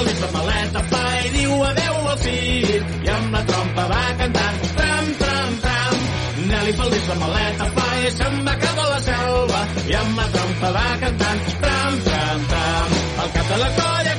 Feliç 0.06 0.20
la 0.22 0.28
maleta 0.34 0.82
fa 0.90 1.00
i 1.26 1.30
diu 1.34 1.54
adeu 1.68 1.96
al 2.12 2.20
circ 2.24 2.92
i 3.06 3.10
amb 3.14 3.32
la 3.36 3.40
trompa 3.50 3.86
va 3.92 4.02
cantant 4.20 4.60
tram, 4.82 5.08
tram, 5.22 5.56
tram. 5.64 6.04
Nelly 6.52 6.76
feliç 6.82 7.08
la 7.10 7.16
maleta 7.24 7.70
fa 7.78 7.88
i 8.04 8.12
se'n 8.18 8.38
va 8.50 8.56
cap 8.66 8.84
a 8.84 8.88
la 8.92 9.00
selva 9.08 9.62
i 9.90 9.98
amb 10.02 10.22
la 10.22 10.28
trompa 10.36 10.74
va 10.78 10.86
cantant 11.06 11.48
tram, 11.64 11.98
tram, 12.10 12.46
tram. 12.54 13.00
El 13.24 13.34
cap 13.40 13.50
de 13.54 13.64
la 13.64 13.72
colla 13.80 14.15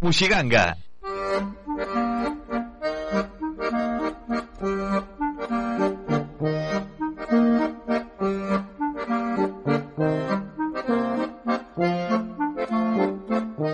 La 0.00 0.06
Moixiganga. 0.06 0.76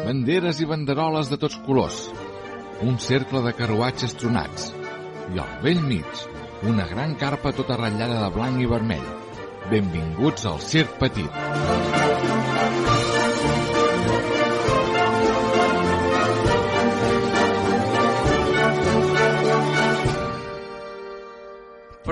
Banderes 0.06 0.60
i 0.60 0.66
banderoles 0.66 1.30
de 1.30 1.36
tots 1.38 1.54
colors. 1.62 2.10
Un 2.82 2.98
cercle 2.98 3.44
de 3.44 3.52
carruatges 3.54 4.16
tronats. 4.18 4.72
I 5.30 5.38
al 5.38 5.62
vell 5.62 5.78
mig, 5.86 6.26
una 6.66 6.88
gran 6.90 7.14
carpa 7.14 7.54
tota 7.54 7.78
ratllada 7.78 8.18
de 8.24 8.34
blanc 8.34 8.58
i 8.58 8.66
vermell. 8.74 9.06
Benvinguts 9.70 10.50
al 10.50 10.58
Circ 10.58 10.98
Petit. 10.98 12.05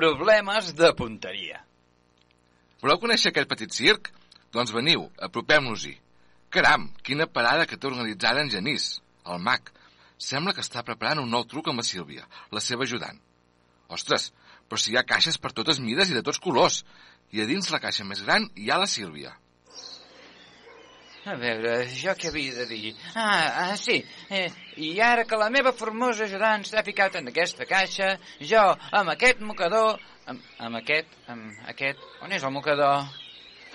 Problemes 0.04 0.66
de 0.76 0.90
punteria. 0.92 1.62
Voleu 2.82 2.98
conèixer 3.00 3.30
aquest 3.30 3.48
petit 3.48 3.72
circ? 3.72 4.10
Doncs 4.52 4.72
veniu, 4.76 5.06
apropem-nos-hi. 5.26 5.94
Caram, 6.52 6.90
quina 7.06 7.24
parada 7.38 7.64
que 7.70 7.78
té 7.80 7.88
organitzada 7.88 8.42
en 8.44 8.50
Genís, 8.52 8.98
el 9.24 9.40
mag. 9.46 9.70
Sembla 10.20 10.52
que 10.52 10.60
està 10.60 10.82
preparant 10.84 11.22
un 11.22 11.32
nou 11.32 11.46
truc 11.48 11.70
amb 11.72 11.80
la 11.80 11.86
Sílvia, 11.88 12.28
la 12.52 12.60
seva 12.60 12.84
ajudant. 12.84 13.16
Ostres, 13.96 14.28
però 14.68 14.82
si 14.82 14.92
hi 14.92 15.00
ha 15.00 15.06
caixes 15.08 15.40
per 15.40 15.54
totes 15.56 15.80
mides 15.80 16.12
i 16.12 16.18
de 16.18 16.24
tots 16.26 16.42
colors. 16.48 16.82
I 17.32 17.40
a 17.40 17.48
dins 17.48 17.72
la 17.72 17.80
caixa 17.80 18.04
més 18.04 18.20
gran 18.28 18.44
hi 18.60 18.68
ha 18.68 18.82
la 18.84 18.90
Sílvia. 18.98 19.32
A 21.24 21.34
veure, 21.40 21.76
jo 21.88 22.12
què 22.20 22.28
havia 22.28 22.52
de 22.58 22.66
dir? 22.68 22.90
Ah, 23.16 23.70
ah 23.70 23.76
sí, 23.80 23.96
eh, 24.28 24.48
i 24.76 24.90
ara 25.00 25.24
que 25.24 25.38
la 25.40 25.48
meva 25.54 25.72
formosa 25.72 26.26
ajudant 26.26 26.66
s'ha 26.68 26.84
ficat 26.84 27.16
en 27.16 27.30
aquesta 27.32 27.64
caixa, 27.70 28.10
jo, 28.52 28.64
amb 29.00 29.14
aquest 29.14 29.40
mocador, 29.40 29.96
amb, 30.28 30.44
amb 30.60 30.82
aquest, 30.82 31.14
amb 31.32 31.68
aquest... 31.72 32.02
On 32.20 32.32
és 32.32 32.44
el 32.44 32.52
mocador? 32.52 33.06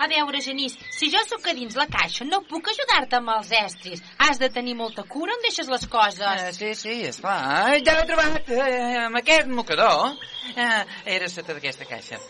A 0.00 0.06
veure, 0.08 0.38
Genís, 0.40 0.78
si 0.96 1.10
jo 1.12 1.20
sóc 1.26 1.50
a 1.50 1.52
dins 1.52 1.74
la 1.76 1.84
caixa, 1.90 2.24
no 2.24 2.38
puc 2.48 2.70
ajudar-te 2.70 3.18
amb 3.18 3.34
els 3.34 3.50
estris. 3.58 4.00
Has 4.24 4.38
de 4.40 4.48
tenir 4.54 4.72
molta 4.78 5.02
cura 5.04 5.34
on 5.34 5.42
deixes 5.44 5.68
les 5.68 5.84
coses. 5.92 6.22
Ah, 6.24 6.54
sí, 6.56 6.70
sí, 6.78 6.94
esclar. 7.10 7.34
Ah, 7.50 7.74
ja 7.84 7.98
l'he 7.98 8.06
trobat, 8.08 8.48
eh, 8.54 8.94
amb 9.02 9.20
aquest 9.20 9.50
mocador. 9.52 10.14
Ah, 10.54 10.86
era 11.04 11.28
sota 11.28 11.52
d'aquesta 11.52 11.84
caixa. 11.90 12.22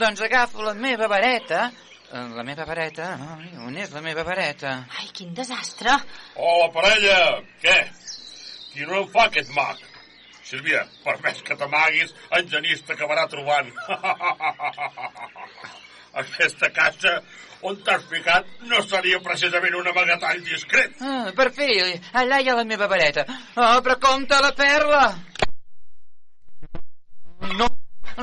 Doncs 0.00 0.24
agafo 0.24 0.64
la 0.64 0.72
meva 0.78 1.10
vareta, 1.10 1.66
eh, 1.68 1.87
la 2.12 2.42
meva 2.42 2.64
vareta, 2.64 3.12
ai, 3.36 3.50
on 3.66 3.76
és 3.76 3.90
la 3.92 4.00
meva 4.00 4.22
vareta? 4.24 4.84
Ai, 4.98 5.08
quin 5.12 5.34
desastre. 5.36 5.92
Hola, 6.36 6.70
parella! 6.72 7.18
Què? 7.62 7.76
Qui 8.72 8.86
no 8.88 9.02
en 9.02 9.08
fa 9.12 9.26
aquest 9.28 9.52
mag? 9.56 9.82
Sílvia, 10.48 10.86
per 11.04 11.18
més 11.24 11.42
que 11.44 11.56
t'amaguis, 11.60 12.14
en 12.38 12.48
Genís 12.48 12.80
t'acabarà 12.88 13.26
trobant. 13.28 13.68
Aquesta 16.22 16.70
caixa 16.72 17.18
on 17.68 17.76
t'has 17.84 18.06
ficat 18.08 18.46
no 18.70 18.80
seria 18.86 19.18
precisament 19.20 19.76
un 19.76 19.90
amagatall 19.90 20.40
discret. 20.46 20.96
Ah, 21.04 21.28
per 21.36 21.50
fi, 21.52 21.68
allà 22.22 22.38
hi 22.40 22.48
ha 22.48 22.56
la 22.56 22.64
meva 22.64 22.88
vareta. 22.88 23.26
Oh, 23.56 23.80
però 23.84 23.98
compte 24.00 24.40
la 24.40 24.54
perla! 24.56 25.02
No, 27.58 27.68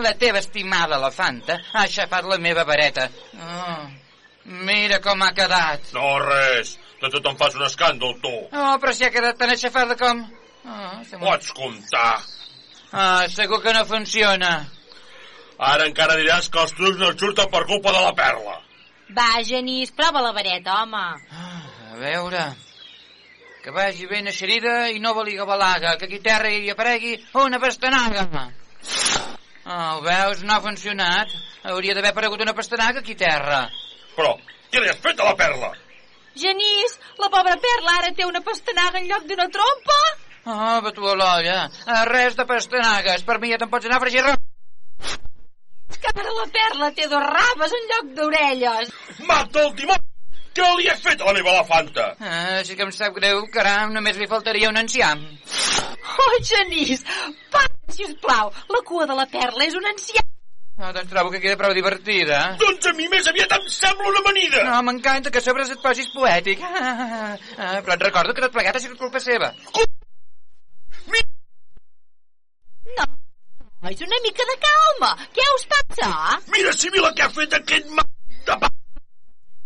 la 0.02 0.14
teva 0.20 0.40
estimada 0.44 0.98
elefanta 1.00 1.60
ha 1.74 1.84
aixafat 1.86 2.26
la 2.30 2.38
meva 2.42 2.64
vareta. 2.68 3.08
Oh, 3.40 3.86
mira 4.68 5.00
com 5.04 5.22
ha 5.24 5.32
quedat. 5.38 5.92
No, 5.96 6.18
res. 6.24 6.76
De 7.02 7.10
tot 7.12 7.28
em 7.28 7.38
fas 7.38 7.56
un 7.58 7.66
escàndol, 7.68 8.16
tu. 8.24 8.32
Oh, 8.56 8.76
però 8.82 8.94
si 8.96 9.06
ha 9.06 9.12
quedat 9.14 9.38
tan 9.40 9.52
aixafada 9.54 9.98
com... 10.00 10.24
Oh, 10.66 11.20
Pots 11.22 11.52
comptar. 11.54 12.18
Ah, 12.92 13.26
segur 13.30 13.62
que 13.62 13.74
no 13.76 13.84
funciona. 13.86 14.54
Ara 15.72 15.86
encara 15.88 16.16
diràs 16.20 16.50
que 16.52 16.62
els 16.64 16.74
trucs 16.76 17.00
no 17.00 17.12
et 17.14 17.20
surten 17.22 17.50
per 17.52 17.66
culpa 17.68 17.92
de 17.96 18.04
la 18.04 18.14
perla. 18.18 18.60
Va, 19.16 19.28
Genís, 19.46 19.92
prova 19.96 20.24
la 20.24 20.34
vareta, 20.36 20.82
home. 20.84 21.08
A 21.92 22.00
veure... 22.02 22.46
Que 23.66 23.72
vagi 23.74 24.06
ben 24.06 24.28
eixerida 24.30 24.92
i 24.94 25.00
no 25.02 25.16
valiga 25.18 25.42
balaga, 25.50 25.96
que 25.98 26.06
aquí 26.06 26.20
terra 26.22 26.52
hi 26.54 26.70
aparegui 26.70 27.16
una 27.42 27.58
pastanaga. 27.58 28.28
Oh, 29.66 30.02
veus? 30.06 30.44
No 30.46 30.54
ha 30.56 30.62
funcionat. 30.62 31.32
Hauria 31.66 31.96
d'haver 31.98 32.12
aparegut 32.14 32.42
una 32.46 32.54
pastanaga 32.54 33.02
aquí 33.02 33.16
terra. 33.18 33.64
Però, 34.16 34.36
què 34.72 34.82
li 34.84 34.92
has 34.92 35.00
fet 35.02 35.20
a 35.20 35.26
la 35.32 35.36
perla? 35.40 35.72
Genís, 36.38 36.98
la 37.18 37.30
pobra 37.34 37.56
perla 37.64 37.96
ara 38.02 38.12
té 38.16 38.26
una 38.28 38.42
pastanaga 38.46 39.00
en 39.02 39.08
lloc 39.10 39.26
d'una 39.30 39.48
trompa. 39.50 40.00
Oh, 40.46 40.82
va 40.86 40.92
tu 40.94 41.08
a 41.10 41.16
l'olla. 41.18 41.60
Ah, 41.88 42.04
Res 42.12 42.36
de 42.38 42.46
pastanagues. 42.46 43.24
Per 43.26 43.40
mi 43.42 43.50
ja 43.54 43.58
te'n 43.62 43.72
pots 43.72 43.88
anar 43.90 43.98
a 43.98 44.04
fregir 44.06 44.22
res. 44.28 44.38
Que 46.02 46.12
ara 46.14 46.34
la 46.38 46.46
perla 46.54 46.92
té 46.94 47.08
dos 47.10 47.24
raves 47.34 47.74
en 47.80 47.88
lloc 47.92 48.12
d'orelles. 48.20 48.92
Mata 49.26 49.64
el 49.66 49.74
dimoni! 49.80 50.04
Què 50.56 50.68
li 50.80 50.86
has 50.88 51.02
fet 51.04 51.20
a 51.20 51.26
la 51.28 51.34
meva 51.36 51.52
elefanta? 51.52 52.06
Ah, 52.24 52.62
sí 52.64 52.78
que 52.80 52.86
em 52.88 52.92
sap 52.96 53.18
greu, 53.18 53.42
caram, 53.52 53.92
només 53.96 54.16
li 54.20 54.28
faltaria 54.32 54.70
un 54.72 54.80
enciam. 54.80 55.26
Oh, 56.26 56.38
Genís, 56.48 57.04
para, 57.52 57.74
sisplau. 57.92 58.54
La 58.72 58.82
cua 58.88 59.08
de 59.10 59.18
la 59.18 59.26
perla 59.34 59.68
és 59.68 59.76
un 59.76 59.90
ancià. 59.90 60.24
Ah, 60.78 60.92
doncs 60.96 61.12
trobo 61.12 61.32
que 61.32 61.40
queda 61.44 61.56
prou 61.60 61.72
divertida. 61.76 62.40
Doncs 62.60 62.88
a 62.88 62.94
mi 62.96 63.08
més 63.12 63.28
aviat 63.32 63.52
em 63.58 63.68
sembla 63.72 64.10
una 64.12 64.22
amanida. 64.24 64.64
No, 64.68 64.80
m'encanta 64.88 65.32
que 65.32 65.40
a 65.40 65.44
sobre 65.44 65.68
et 65.68 65.84
posis 65.84 66.10
poètic. 66.16 66.64
Ah, 66.64 67.36
ah, 67.36 67.78
però 67.84 67.96
et 67.96 68.08
recordo 68.08 68.36
que 68.36 68.44
tot 68.44 68.56
plegat 68.56 68.80
ha 68.80 68.84
sigut 68.84 69.00
culpa 69.00 69.20
seva. 69.24 69.52
No, 72.96 73.08
és 73.92 74.08
una 74.08 74.24
mica 74.24 74.48
de 74.52 74.58
calma. 74.68 75.12
Què 75.36 75.48
us 75.60 75.68
passa? 75.76 76.12
Mira, 76.56 76.76
Sibila, 76.76 77.12
què 77.16 77.28
ha 77.28 77.32
fet 77.40 77.60
aquest 77.60 77.92
ma... 77.96 78.08
de 78.48 78.60
pa... 78.64 78.72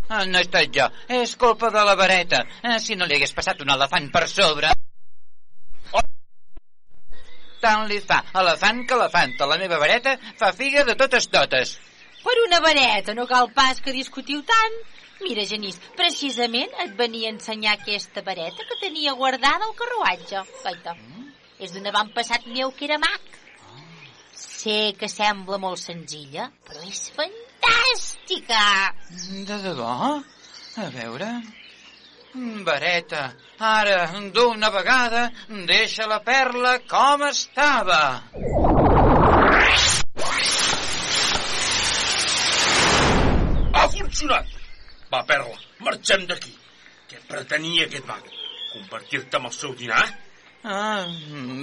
Ah, 0.09 0.25
no 0.25 0.39
he 0.39 0.45
estat 0.45 0.71
jo. 0.73 0.87
És 1.21 1.35
culpa 1.37 1.69
de 1.73 1.81
la 1.85 1.93
vareta. 1.97 2.41
Ah, 2.65 2.79
si 2.81 2.95
no 2.97 3.05
li 3.05 3.17
hagués 3.17 3.33
passat 3.37 3.59
un 3.61 3.69
elefant 3.75 4.07
per 4.13 4.23
sobre... 4.31 4.71
Oh. 5.93 6.01
Tant 7.61 7.85
li 7.91 7.99
fa 8.01 8.23
elefant 8.41 8.81
que 8.89 8.97
elefanta. 8.97 9.45
La 9.51 9.59
meva 9.61 9.77
vareta 9.81 10.15
fa 10.39 10.49
figa 10.57 10.85
de 10.87 10.95
totes 10.97 11.29
totes. 11.29 11.75
Per 12.23 12.33
una 12.47 12.59
vareta, 12.63 13.13
no 13.13 13.27
cal 13.29 13.51
pas 13.53 13.81
que 13.85 13.93
discutiu 13.93 14.41
tant. 14.49 14.79
Mira, 15.21 15.45
Genís, 15.45 15.77
precisament 15.99 16.73
et 16.81 16.95
venia 16.97 17.29
a 17.29 17.35
ensenyar 17.35 17.75
aquesta 17.77 18.23
vareta 18.25 18.65
que 18.65 18.79
tenia 18.81 19.13
guardada 19.19 19.67
al 19.67 19.75
carruatge. 19.77 20.41
Gaita, 20.63 20.95
és 21.59 21.75
d'un 21.75 21.85
avantpassat 21.91 22.49
meu 22.55 22.73
que 22.73 22.87
era 22.89 22.97
mag. 23.03 23.37
Sé 24.33 24.79
que 24.97 25.11
sembla 25.11 25.61
molt 25.61 25.79
senzilla, 25.83 26.49
però 26.65 26.81
és 26.87 27.05
fantàstica. 27.13 27.48
De 29.47 29.57
debò? 29.63 30.19
A 30.75 30.89
veure... 30.95 31.31
Vareta, 32.63 33.33
ara, 33.57 34.03
d'una 34.35 34.69
vegada, 34.69 35.31
deixa 35.65 36.05
la 36.05 36.19
perla 36.21 36.75
com 36.87 37.23
estava. 37.25 38.01
Ha 43.73 43.87
funcionat! 43.95 44.45
Va, 45.09 45.23
Perla, 45.25 45.57
marxem 45.81 46.27
d'aquí. 46.29 46.53
Què 47.09 47.17
pretenia 47.31 47.87
aquest 47.89 48.05
mag? 48.05 48.29
Compartir-te 48.75 49.41
amb 49.41 49.49
el 49.49 49.55
seu 49.57 49.73
dinar? 49.73 50.05
Ah, 50.63 51.05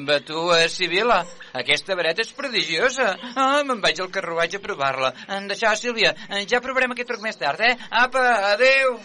va 0.09 0.21
tu, 0.21 0.53
eh, 0.55 0.69
Sibila. 0.69 1.19
Aquesta 1.53 1.95
vareta 1.95 2.23
és 2.23 2.33
prodigiosa. 2.33 3.11
Ah, 3.37 3.63
me'n 3.63 3.83
vaig 3.85 4.01
al 4.01 4.11
carruatge 4.11 4.57
a 4.57 4.65
provar-la. 4.65 5.13
En 5.37 5.49
deixar, 5.49 5.77
Sílvia, 5.77 6.15
eh, 6.31 6.47
ja 6.49 6.63
provarem 6.65 6.93
aquest 6.93 7.09
truc 7.09 7.21
més 7.21 7.37
tard, 7.37 7.61
eh? 7.61 7.77
Apa, 7.91 8.23
adeu. 8.55 8.99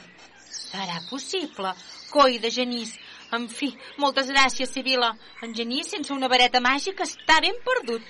Serà 0.49 1.01
possible? 1.09 1.73
Coi 2.09 2.39
de 2.39 2.51
Genís. 2.51 2.95
En 3.35 3.49
fi, 3.49 3.73
moltes 3.97 4.27
gràcies, 4.27 4.71
Sibila. 4.71 5.11
En 5.43 5.53
Genís, 5.55 5.91
sense 5.91 6.13
una 6.13 6.27
vareta 6.31 6.61
màgica, 6.63 7.03
està 7.03 7.41
ben 7.41 7.59
perdut. 7.63 8.01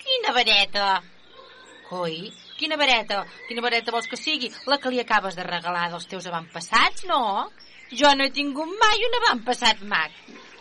Quina 0.00 0.32
vareta? 0.32 1.02
Coi, 1.90 2.32
quina 2.58 2.76
vareta? 2.76 3.24
Quina 3.48 3.62
vareta 3.62 3.92
vols 3.92 4.08
que 4.08 4.16
sigui? 4.16 4.50
La 4.66 4.78
que 4.78 4.90
li 4.90 5.00
acabes 5.00 5.36
de 5.36 5.44
regalar 5.44 5.90
dels 5.90 6.08
teus 6.08 6.26
avantpassats, 6.26 7.04
no? 7.04 7.50
Jo 7.92 8.14
no 8.16 8.24
he 8.24 8.30
tingut 8.34 8.72
mai 8.80 9.04
un 9.08 9.20
avantpassat 9.20 9.82
mag. 9.82 10.10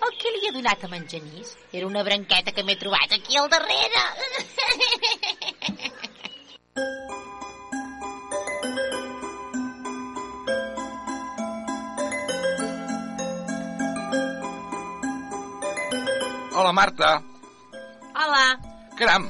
El 0.03 0.17
que 0.19 0.31
li 0.35 0.47
he 0.47 0.51
donat 0.55 0.83
a 0.83 0.89
en 0.95 1.07
Genís 1.07 1.55
era 1.71 1.87
una 1.87 2.03
branqueta 2.03 2.51
que 2.51 2.63
m'he 2.63 2.75
trobat 2.75 3.11
aquí 3.15 3.37
al 3.37 3.49
darrere. 3.49 4.01
Hola, 16.55 16.71
Marta. 16.71 17.21
Hola. 18.15 18.59
Caram, 18.97 19.27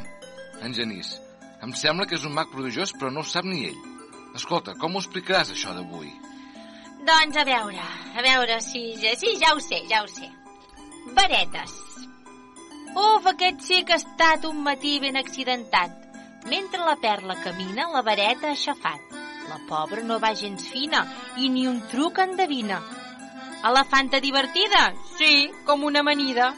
en 0.62 0.73
Genís. 0.73 1.19
Em 1.65 1.73
sembla 1.73 2.06
que 2.06 2.15
és 2.19 2.25
un 2.28 2.36
mag 2.38 2.51
prodigiós, 2.54 2.93
però 2.93 3.10
no 3.12 3.23
ho 3.23 3.28
sap 3.28 3.45
ni 3.49 3.65
ell. 3.65 3.82
Escolta, 4.38 4.75
com 4.78 4.93
ho 4.93 5.01
explicaràs, 5.01 5.49
això 5.56 5.73
d'avui? 5.73 6.12
Doncs 7.06 7.38
a 7.41 7.45
veure, 7.47 7.86
a 8.17 8.25
veure 8.25 8.60
si... 8.62 8.91
Sí, 9.01 9.38
ja 9.41 9.56
ho 9.56 9.62
sé, 9.63 9.82
ja 9.89 10.04
ho 10.04 10.10
sé. 10.10 10.30
Varetes. 11.15 11.73
Uf, 12.95 13.25
aquest 13.32 13.63
sí 13.67 13.82
que 13.84 13.95
ha 13.95 14.01
estat 14.01 14.45
un 14.47 14.62
matí 14.63 14.97
ben 15.04 15.17
accidentat. 15.19 15.91
Mentre 16.51 16.84
la 16.86 16.95
perla 17.01 17.36
camina, 17.43 17.89
la 17.93 18.04
vareta 18.06 18.47
ha 18.47 18.54
aixafat. 18.54 19.15
La 19.49 19.58
pobra 19.69 20.04
no 20.04 20.19
va 20.19 20.34
gens 20.36 20.67
fina 20.69 21.01
i 21.38 21.49
ni 21.49 21.65
un 21.67 21.82
truc 21.91 22.21
endevina. 22.23 22.80
Elefanta 23.65 24.21
divertida? 24.21 24.86
Sí, 25.17 25.49
com 25.65 25.84
una 25.84 26.06
amanida. 26.06 26.51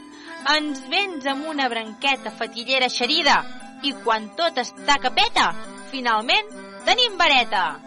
Ens 0.54 0.84
vens 0.92 1.26
amb 1.28 1.48
una 1.48 1.68
branqueta 1.72 2.32
fatillera 2.32 2.90
xerida 2.92 3.40
i 3.84 3.94
quan 4.04 4.30
tot 4.36 4.60
està 4.62 4.98
capeta, 5.02 5.52
finalment 5.92 6.54
tenim 6.88 7.18
vareta. 7.20 7.87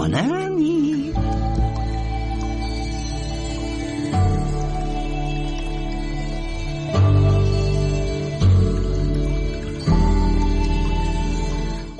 Bona 0.00 0.22
nit. 0.48 1.16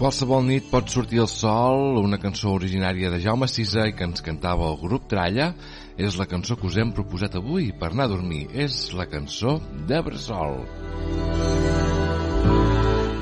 Qualsevol 0.01 0.47
nit 0.47 0.71
pot 0.73 0.89
sortir 0.89 1.21
el 1.21 1.29
sol, 1.29 2.01
una 2.01 2.17
cançó 2.17 2.55
originària 2.57 3.11
de 3.13 3.21
Jaume 3.21 3.45
Sisa 3.53 3.85
i 3.85 3.93
que 3.93 4.09
ens 4.09 4.25
cantava 4.25 4.71
el 4.73 4.81
grup 4.81 5.05
Tralla, 5.13 5.53
és 6.01 6.17
la 6.17 6.25
cançó 6.25 6.57
que 6.57 6.71
us 6.73 6.81
hem 6.81 6.97
proposat 6.97 7.37
avui 7.37 7.69
per 7.77 7.93
anar 7.93 8.09
a 8.09 8.15
dormir. 8.17 8.47
És 8.49 8.95
la 8.97 9.11
cançó 9.13 9.59
de 9.91 10.01
Bressol. 10.09 10.63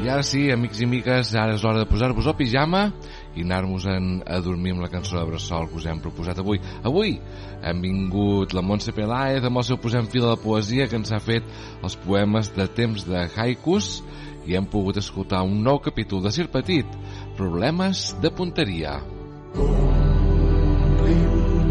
I 0.07 0.13
ara 0.15 0.23
sí, 0.23 0.47
amics 0.55 0.79
i 0.79 0.87
amigues, 0.87 1.35
ara 1.35 1.59
és 1.59 1.67
l'hora 1.67 1.83
de 1.83 1.91
posar-vos 1.91 2.31
el 2.31 2.39
pijama 2.39 2.93
i 3.37 3.45
anar-nos 3.45 3.87
a 3.89 4.41
dormir 4.45 4.75
amb 4.75 4.85
la 4.87 4.93
cançó 4.93 5.19
de 5.19 5.27
Bressol 5.29 5.69
que 5.69 5.79
us 5.81 5.87
hem 5.87 6.01
proposat 6.05 6.39
avui. 6.43 6.61
Avui 6.83 7.19
hem 7.63 7.83
vingut 7.83 8.55
la 8.57 8.63
Montse 8.63 8.95
Pelaez 8.95 9.45
amb 9.45 9.61
el 9.61 9.67
seu 9.67 9.79
Posem 9.83 10.09
fil 10.11 10.25
a 10.27 10.35
la 10.35 10.41
poesia 10.43 10.89
que 10.89 10.99
ens 10.99 11.13
ha 11.13 11.21
fet 11.23 11.47
els 11.83 11.99
poemes 12.07 12.53
de 12.57 12.67
temps 12.81 13.07
de 13.09 13.27
haikus 13.37 13.99
i 14.49 14.57
hem 14.57 14.67
pogut 14.67 14.97
escoltar 14.97 15.45
un 15.45 15.63
nou 15.63 15.79
capítol 15.85 16.23
de 16.25 16.33
Sir 16.33 16.49
Petit, 16.53 16.99
Problemes 17.37 18.11
de 18.23 18.31
punteria. 18.33 18.99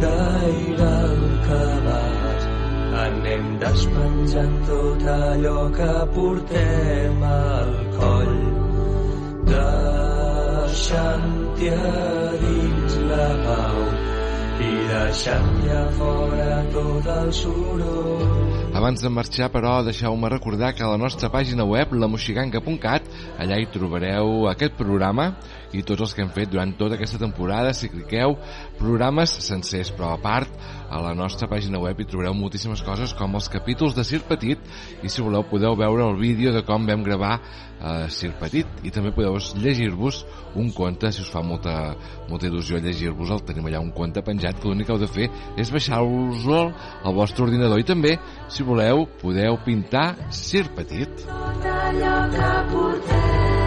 d'aire 0.01 0.87
al 0.87 1.21
cabàs 1.47 2.43
anem 3.05 3.45
despenjant 3.63 4.55
tot 4.69 5.07
allò 5.15 5.59
que 5.79 5.93
portem 6.13 7.25
al 7.31 7.73
coll 7.97 8.37
deixant-hi 9.51 11.46
a 11.65 12.37
dins 12.37 12.97
la 13.09 13.27
pau 13.41 13.79
i 14.61 14.69
deixant 14.89 15.57
ja 15.65 15.81
fora 15.97 16.61
tot 16.73 17.09
el 17.13 17.33
soroll. 17.33 18.47
Abans 18.77 19.01
de 19.01 19.09
marxar, 19.09 19.47
però, 19.49 19.79
deixeu-me 19.81 20.29
recordar 20.29 20.73
que 20.77 20.83
a 20.85 20.91
la 20.91 20.99
nostra 21.01 21.31
pàgina 21.33 21.65
web, 21.65 21.95
lamoxiganga.cat, 21.97 23.07
allà 23.41 23.57
hi 23.57 23.65
trobareu 23.73 24.45
aquest 24.51 24.77
programa 24.77 25.31
i 25.73 25.81
tots 25.81 26.05
els 26.05 26.13
que 26.13 26.21
hem 26.21 26.29
fet 26.35 26.51
durant 26.53 26.75
tota 26.77 26.95
aquesta 26.95 27.17
temporada, 27.17 27.73
si 27.73 27.89
cliqueu, 27.89 28.37
programes 28.77 29.33
sencers, 29.47 29.89
però 29.97 30.13
a 30.13 30.21
part, 30.21 30.53
a 30.89 31.01
la 31.03 31.15
nostra 31.17 31.49
pàgina 31.49 31.81
web 31.81 31.99
hi 31.99 32.05
trobareu 32.07 32.37
moltíssimes 32.37 32.85
coses 32.85 33.15
com 33.17 33.33
els 33.35 33.49
capítols 33.51 33.97
de 33.97 34.05
Sir 34.07 34.21
Petit 34.29 34.61
i 35.01 35.09
si 35.09 35.25
voleu 35.25 35.43
podeu 35.49 35.75
veure 35.75 36.05
el 36.05 36.21
vídeo 36.21 36.53
de 36.53 36.61
com 36.67 36.85
vam 36.87 37.03
gravar 37.03 37.39
eh, 37.81 38.07
Sir 38.09 38.33
Petit. 38.39 38.67
I 38.83 38.93
també 38.93 39.13
podeu 39.15 39.37
llegir-vos 39.61 40.23
un 40.57 40.71
conte 40.75 41.11
si 41.11 41.23
us 41.25 41.31
fa 41.33 41.43
molta, 41.45 41.95
molta 42.29 42.49
il·lusió 42.49 42.81
llegir-vos 42.81 43.33
el. 43.35 43.43
Tenim 43.47 43.69
allà 43.69 43.83
un 43.83 43.93
conte 43.95 44.23
penjat 44.25 44.59
que 44.61 44.69
l'únic 44.69 44.89
que 44.89 44.95
heu 44.95 45.01
de 45.01 45.11
fer 45.11 45.29
és 45.57 45.71
baixar-vos-el 45.73 46.73
al 47.03 47.17
vostre 47.17 47.47
ordinador. 47.47 47.79
I 47.79 47.87
també 47.87 48.17
si 48.49 48.65
voleu 48.67 49.07
podeu 49.21 49.59
pintar 49.65 50.09
Sir 50.31 50.67
Petit. 50.77 51.25
Tot 51.27 51.71
allò 51.71 52.17
que 52.33 52.51
portem 52.73 53.66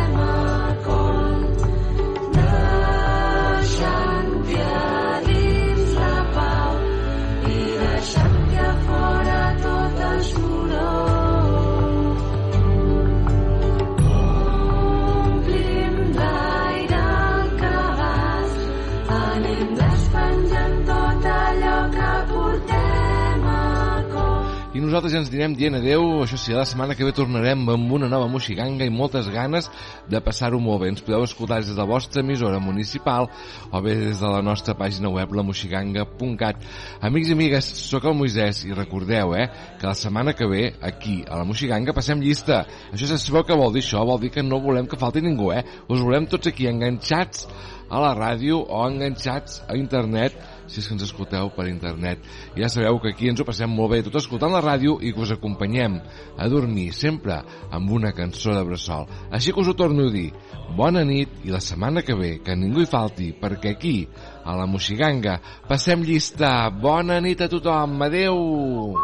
nosaltres 25.01 25.15
ja 25.15 25.21
ens 25.23 25.31
direm 25.33 25.55
dient 25.57 25.77
adeu, 25.79 26.03
això 26.21 26.37
sí, 26.37 26.53
la 26.53 26.67
setmana 26.69 26.93
que 26.97 27.07
ve 27.07 27.13
tornarem 27.17 27.63
amb 27.73 27.93
una 27.97 28.09
nova 28.11 28.27
moxiganga 28.29 28.85
i 28.85 28.93
moltes 28.93 29.31
ganes 29.33 29.71
de 30.13 30.21
passar-ho 30.21 30.59
molt 30.61 30.83
bé. 30.83 30.91
Ens 30.93 31.01
podeu 31.01 31.25
escoltar 31.25 31.63
des 31.63 31.71
de 31.73 31.79
la 31.79 31.87
vostra 31.89 32.21
emissora 32.21 32.59
municipal 32.61 33.31
o 33.71 33.81
bé 33.81 33.95
des 33.97 34.21
de 34.21 34.29
la 34.29 34.43
nostra 34.45 34.75
pàgina 34.77 35.09
web, 35.09 35.33
lamoxiganga.cat. 35.33 36.69
Amics 37.01 37.33
i 37.33 37.37
amigues, 37.39 37.71
sóc 37.81 38.11
el 38.11 38.19
Moisès 38.19 38.67
i 38.69 38.77
recordeu, 38.77 39.33
eh, 39.41 39.49
que 39.81 39.89
la 39.89 39.97
setmana 39.97 40.37
que 40.37 40.49
ve, 40.51 40.75
aquí, 40.83 41.23
a 41.25 41.41
la 41.41 41.49
moxiganga, 41.49 41.97
passem 41.97 42.21
llista. 42.21 42.67
Això 42.93 43.09
ja 43.09 43.17
sabeu 43.17 43.47
què 43.49 43.57
vol 43.57 43.73
dir 43.73 43.81
això? 43.81 44.05
Vol 44.05 44.21
dir 44.21 44.35
que 44.37 44.45
no 44.45 44.61
volem 44.61 44.87
que 44.87 45.01
falti 45.01 45.25
ningú, 45.25 45.49
eh? 45.57 45.65
Us 45.89 46.05
volem 46.05 46.29
tots 46.29 46.53
aquí 46.53 46.69
enganxats 46.69 47.49
a 47.89 47.99
la 48.05 48.13
ràdio 48.15 48.61
o 48.69 48.85
enganxats 48.87 49.63
a 49.67 49.81
internet 49.81 50.37
si 50.71 50.81
és 50.81 50.87
que 50.87 50.95
ens 50.95 51.05
escolteu 51.05 51.51
per 51.57 51.67
internet. 51.69 52.23
Ja 52.57 52.71
sabeu 52.71 53.01
que 53.03 53.11
aquí 53.11 53.29
ens 53.31 53.43
ho 53.43 53.47
passem 53.49 53.71
molt 53.71 53.93
bé 53.93 54.03
tot 54.07 54.21
escoltant 54.21 54.55
la 54.55 54.63
ràdio 54.63 54.99
i 55.03 55.13
que 55.13 55.25
us 55.25 55.35
acompanyem 55.35 55.99
a 56.39 56.49
dormir 56.49 56.91
sempre 56.95 57.41
amb 57.71 57.91
una 57.91 58.15
cançó 58.15 58.55
de 58.55 58.63
bressol. 58.69 59.09
Així 59.35 59.53
que 59.53 59.61
us 59.65 59.71
ho 59.73 59.75
torno 59.75 60.07
a 60.07 60.15
dir. 60.15 60.31
Bona 60.77 61.03
nit 61.05 61.43
i 61.45 61.51
la 61.51 61.61
setmana 61.61 62.05
que 62.07 62.15
ve, 62.15 62.37
que 62.45 62.55
ningú 62.57 62.85
hi 62.85 62.91
falti, 62.91 63.33
perquè 63.35 63.75
aquí, 63.75 63.97
a 64.45 64.55
la 64.57 64.69
Moxiganga, 64.71 65.41
passem 65.69 66.07
llista. 66.07 66.71
Bona 66.71 67.19
nit 67.21 67.43
a 67.43 67.51
tothom. 67.51 67.99
Adeu! 68.07 68.95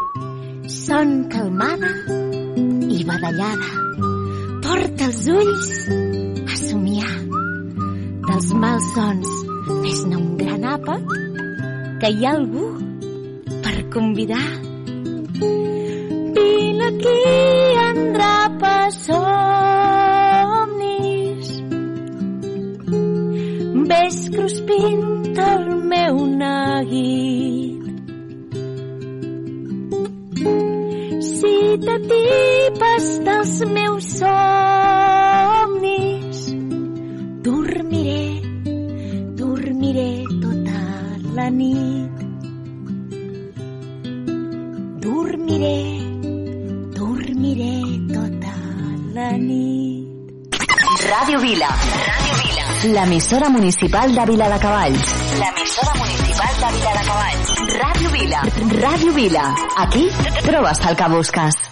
Son 0.71 1.27
calmada 1.31 1.91
i 2.91 3.03
badallada. 3.07 3.69
Porta 4.63 5.07
els 5.11 5.27
ulls 5.31 5.69
a 6.47 6.57
somiar. 6.63 7.15
Dels 8.27 8.51
malsons 8.63 9.35
fes-ne 9.67 10.19
un 10.19 10.33
gran 10.41 10.67
àpat 10.67 11.15
que 12.01 12.09
hi 12.13 12.25
ha 12.27 12.33
algú 12.37 12.67
per 13.65 13.77
convidar. 13.95 14.49
Vine 16.37 16.85
aquí, 16.89 17.21
endrapa 17.85 18.75
somnis. 19.01 20.17
Ves 23.93 24.19
cruspint 24.35 25.39
el 25.47 25.65
meu 25.93 26.15
neguit. 26.43 27.85
Si 31.31 31.55
t'atipes 31.87 33.07
dels 33.31 33.55
meus 33.73 34.05
somnis, 34.21 35.19
dormiré, 37.47 38.46
la 41.37 41.51
nit. 41.51 42.17
Dormiré, 45.05 45.79
dormiré 46.97 47.75
tota 48.15 48.55
la 49.17 49.29
nit. 49.37 50.57
Ràdio 51.11 51.39
Vila. 51.45 51.69
Ràdio 52.09 52.41
Vila. 52.41 52.65
L'emissora 52.97 53.53
municipal 53.59 54.17
de 54.17 54.27
Vila 54.33 54.49
de 54.55 54.59
Cavalls. 54.65 55.15
L'emissora 55.45 55.95
municipal 56.01 56.59
de 56.65 56.75
Vila 56.79 56.99
de 56.99 57.07
Cavalls. 57.13 57.55
Ràdio 57.85 58.17
Vila. 58.19 58.45
Ràdio 58.89 59.17
Vila. 59.21 59.47
Aquí 59.87 60.09
trobes 60.43 60.87
el 60.89 61.03
que 61.03 61.15
busques. 61.19 61.66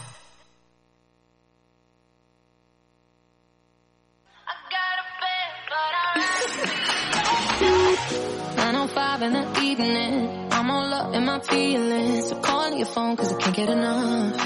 Enough. 13.68 14.40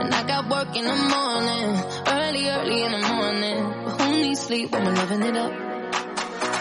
And 0.00 0.14
I 0.14 0.22
got 0.26 0.48
work 0.48 0.76
in 0.76 0.84
the 0.84 0.96
morning. 1.14 1.68
Early, 2.06 2.48
early 2.48 2.82
in 2.82 2.92
the 2.92 3.08
morning. 3.08 3.84
But 3.84 4.00
who 4.00 4.12
needs 4.22 4.40
sleep 4.40 4.72
when 4.72 4.84
we're 4.84 4.92
living 4.92 5.22
it 5.22 5.36
up? 5.36 5.52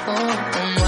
Oh, 0.06 0.52
oh 0.56 0.74
what 0.78 0.83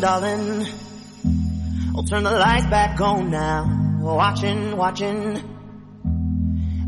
Darling, 0.00 0.66
I'll 1.94 2.04
turn 2.04 2.24
the 2.24 2.30
lights 2.30 2.66
back 2.68 2.98
on 3.02 3.30
now. 3.30 3.98
Watching, 4.00 4.74
watching, 4.74 5.42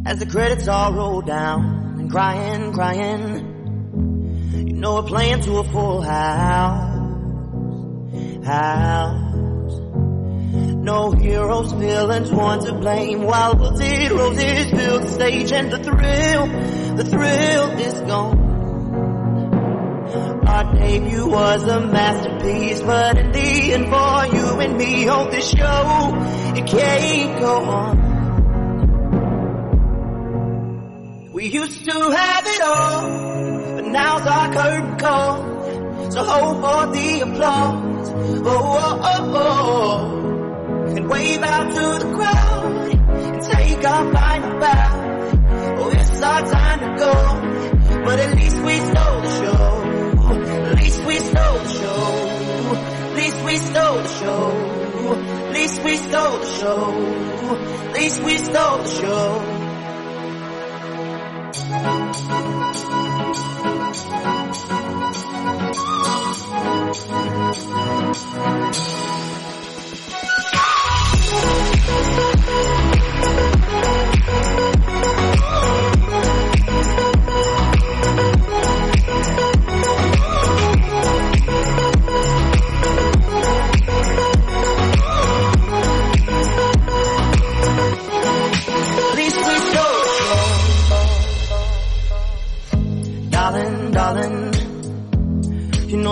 as 0.06 0.18
the 0.18 0.24
credits 0.24 0.66
all 0.66 0.94
roll 0.94 1.20
down 1.20 1.96
and 1.98 2.10
crying, 2.10 2.72
crying. 2.72 4.64
You 4.66 4.72
know 4.72 4.94
we're 4.94 5.02
playing 5.02 5.42
to 5.42 5.58
a 5.58 5.64
full 5.64 6.00
house, 6.00 7.04
house. 8.46 9.32
No 10.54 11.10
heroes, 11.12 11.72
villains, 11.72 12.32
one 12.32 12.64
to 12.64 12.72
blame. 12.72 13.24
While 13.24 13.56
wilted 13.56 14.10
roses 14.10 14.70
fill 14.70 15.00
the 15.00 15.10
stage, 15.10 15.52
and 15.52 15.70
the 15.70 15.78
thrill, 15.78 16.46
the 16.96 17.04
thrill 17.04 17.78
is 17.78 18.00
gone. 18.00 18.51
Our 20.52 20.74
debut 20.74 21.26
was 21.26 21.62
a 21.66 21.80
masterpiece, 21.80 22.82
but 22.82 23.16
in 23.16 23.32
the 23.32 23.72
end, 23.72 23.84
for 23.86 24.26
you 24.36 24.60
and 24.60 24.76
me, 24.76 25.08
on 25.08 25.30
this 25.30 25.48
show, 25.48 26.12
it 26.54 26.66
can't 26.66 27.40
go 27.40 27.64
on. 27.64 28.12
We 31.32 31.46
used 31.46 31.86
to 31.86 31.92
have 31.92 32.46
it 32.46 32.60
all, 32.60 33.00
but 33.76 33.86
now's 33.86 34.26
our 34.26 34.52
curtain 34.52 34.98
call. 34.98 36.10
So 36.10 36.22
hold 36.22 36.60
for 36.60 36.86
the 36.92 37.20
applause. 37.20 38.10
Oh, 38.44 38.50
oh, 38.84 39.00
oh, 39.04 39.32
oh. 39.34 40.94
And 40.96 41.08
wave 41.08 41.42
out 41.42 41.70
to 41.70 41.98
the 42.04 42.12
crowd 42.14 42.92
and 42.92 43.42
take 43.42 43.84
our 43.86 44.12
final 44.12 44.60
bow. 44.60 45.78
Oh, 45.78 45.90
it's 45.94 46.20
our 46.20 46.42
time 46.46 46.80
to 46.80 46.94
go, 46.98 47.14
but 48.04 48.18
at 48.20 48.36
least 48.36 48.58
we 48.58 48.76
stole 48.76 49.20
the 49.22 49.30
show. 49.40 49.91
Stole 51.22 51.58
the 51.58 51.68
show. 51.68 52.74
At 53.02 53.14
least 53.14 53.38
we 53.44 53.56
stole 53.56 54.02
the 54.02 54.08
show. 54.08 54.50
At 55.12 55.52
least 55.54 55.82
we 55.84 55.96
stole 55.96 56.38
the 56.38 56.46
show. 56.46 56.92
At 57.88 57.94
least 57.94 58.22
we 58.22 58.38
stole 58.38 58.78
the 58.78 58.88
show. 58.88 59.62
At 72.44 72.81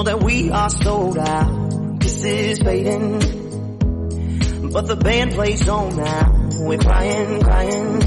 know 0.01 0.05
that 0.05 0.22
we 0.22 0.51
are 0.51 0.70
sold 0.70 1.18
out. 1.18 2.01
This 2.01 2.24
is 2.24 2.59
fading, 2.61 3.18
but 4.72 4.86
the 4.86 4.96
band 4.96 5.32
plays 5.32 5.68
on 5.68 5.94
now. 5.96 6.48
We're 6.61 6.78
crying, 6.78 7.42
crying. 7.42 8.01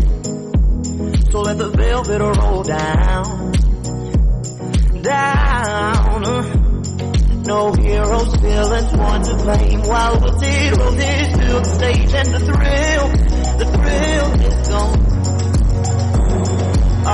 So 1.29 1.41
let 1.41 1.57
the 1.59 1.69
velvet 1.69 2.19
roll 2.19 2.63
down, 2.63 3.51
down. 5.03 6.23
No 7.43 7.73
heroes, 7.73 8.35
villains, 8.37 8.93
one 8.93 9.21
to 9.23 9.35
blame. 9.43 9.81
While 9.81 10.19
wilted 10.19 10.77
roses 10.77 11.27
fill 11.37 11.59
the 11.59 11.65
stage, 11.65 12.13
and 12.13 12.33
the 12.33 12.39
thrill, 12.39 13.09
the 13.59 13.65
thrill 13.65 14.33
is 14.41 14.67
gone. 14.69 15.12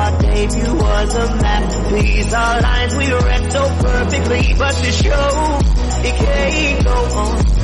Our 0.09 0.17
debut 0.21 0.73
was 0.73 1.13
a 1.13 1.35
masterpiece. 1.35 2.33
Our 2.33 2.61
lines 2.61 2.95
we 2.95 3.13
read 3.13 3.51
so 3.51 3.61
perfectly, 3.79 4.55
but 4.57 4.75
the 4.75 4.91
show 4.91 5.59
it 6.03 6.15
can't 6.15 6.83
go 6.83 6.91
on. 6.91 7.58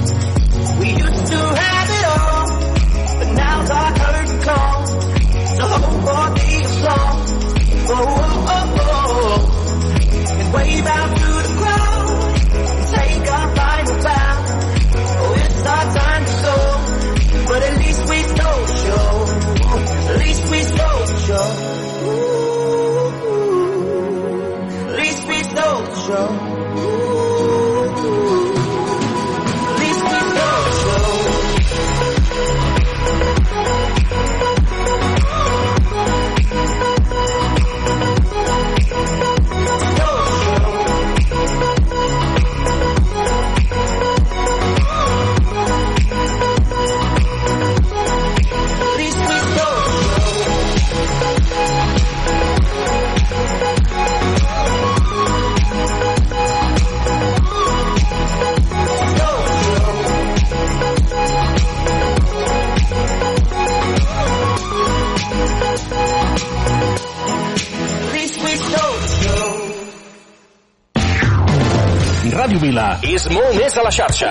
Vila 72.75 72.97
és 73.07 73.23
molt 73.31 73.53
més 73.55 73.75
a 73.79 73.83
la 73.85 73.91
xarxa. 73.95 74.29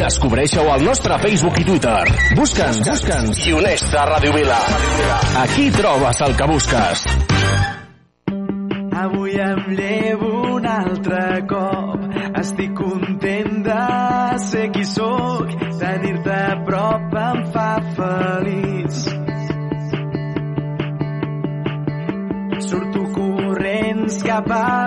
Descobreixeu 0.00 0.66
al 0.72 0.82
nostre 0.82 1.14
Facebook 1.22 1.60
i 1.62 1.66
Twitter. 1.68 2.00
Busca'ns, 2.34 2.80
busca'ns 2.88 3.42
i 3.46 3.54
uneix-te 3.54 4.00
a 4.00 4.06
Ràdio 4.08 4.32
Vila. 4.34 4.56
Aquí 5.44 5.68
trobes 5.76 6.22
el 6.26 6.34
que 6.40 6.48
busques. 6.50 7.04
Avui 9.04 9.38
em 9.46 9.62
llevo 9.78 10.32
un 10.56 10.66
altre 10.66 11.22
cop. 11.54 12.02
Estic 12.42 12.74
content 12.82 13.62
de 13.68 13.80
ser 14.48 14.66
qui 14.74 14.82
sóc. 14.96 15.54
Tenir-te 15.78 16.34
a 16.34 16.60
prop 16.66 17.18
em 17.28 17.42
fa 17.54 17.70
feliç. 17.94 19.04
Surto 22.66 23.06
corrents 23.14 24.18
cap 24.26 24.50
al 24.50 24.81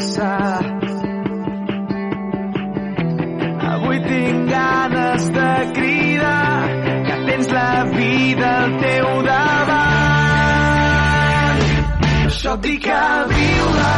pressa. 0.00 0.58
Avui 3.72 3.98
tinc 4.00 4.48
ganes 4.48 5.30
de 5.30 5.72
cridar 5.76 6.68
que 7.06 7.16
tens 7.26 7.48
la 7.52 7.84
vida 7.84 8.48
al 8.64 8.72
teu 8.80 9.22
davant. 9.28 9.60
Això 12.26 12.52
et 12.54 12.62
dic 12.68 12.88
a 12.88 13.26
viure, 13.34 13.92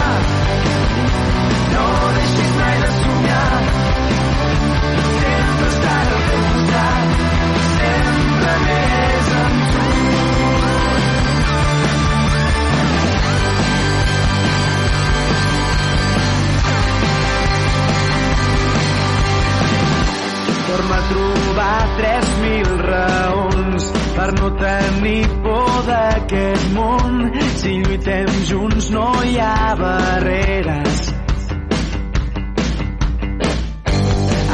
Torno 20.73 20.95
a 20.95 21.03
trobar 21.03 21.87
3.000 21.99 22.77
raons 22.81 23.93
per 24.16 24.33
no 24.41 24.49
tenir 24.57 25.29
por 25.45 25.83
d'aquest 25.85 26.70
món. 26.73 27.18
Si 27.61 27.75
lluitem 27.83 28.31
junts 28.49 28.89
no 28.95 29.05
hi 29.20 29.35
ha 29.37 29.75
barreres. 29.77 31.03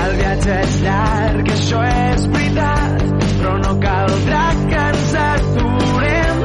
El 0.03 0.19
viatge 0.19 0.59
és 0.64 0.75
llarg, 0.89 1.53
això 1.55 1.85
és 1.87 2.27
veritat, 2.35 3.07
però 3.39 3.55
no 3.62 3.77
caldrà 3.87 4.45
que 4.66 4.83
ens 4.89 5.14
aturem. 5.29 6.43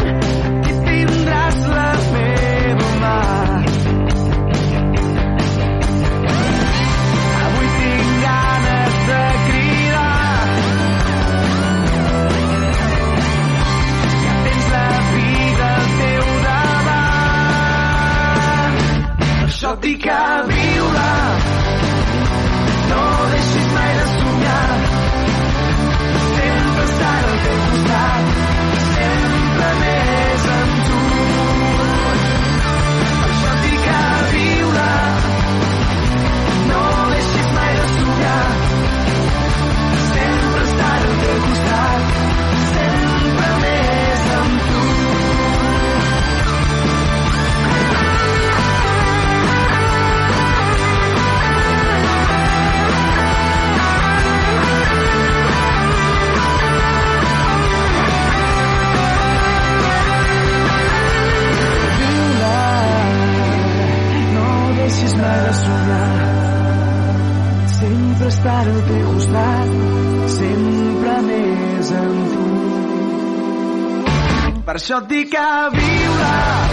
Aquí 0.54 0.78
tindràs 0.86 1.60
la 1.74 1.90
meva 2.14 2.94
mà. 3.02 3.53
Per 19.84 20.53
De 65.24 65.54
sonar. 65.64 66.12
Sempre 67.80 68.28
estar 68.28 68.62
al 68.68 68.82
teu 68.92 69.08
costat 69.14 69.70
sempre 70.38 71.16
més 71.30 71.92
amb 72.04 72.34
tu. 72.34 72.48
Per 74.64 74.76
això 74.80 75.02
et 75.04 75.10
dic 75.12 75.36
a 75.40 75.50
viure 75.76 76.73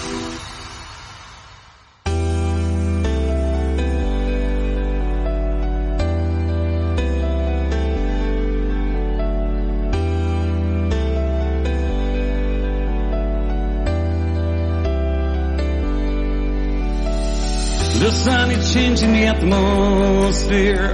Atmosphere. 19.41 20.93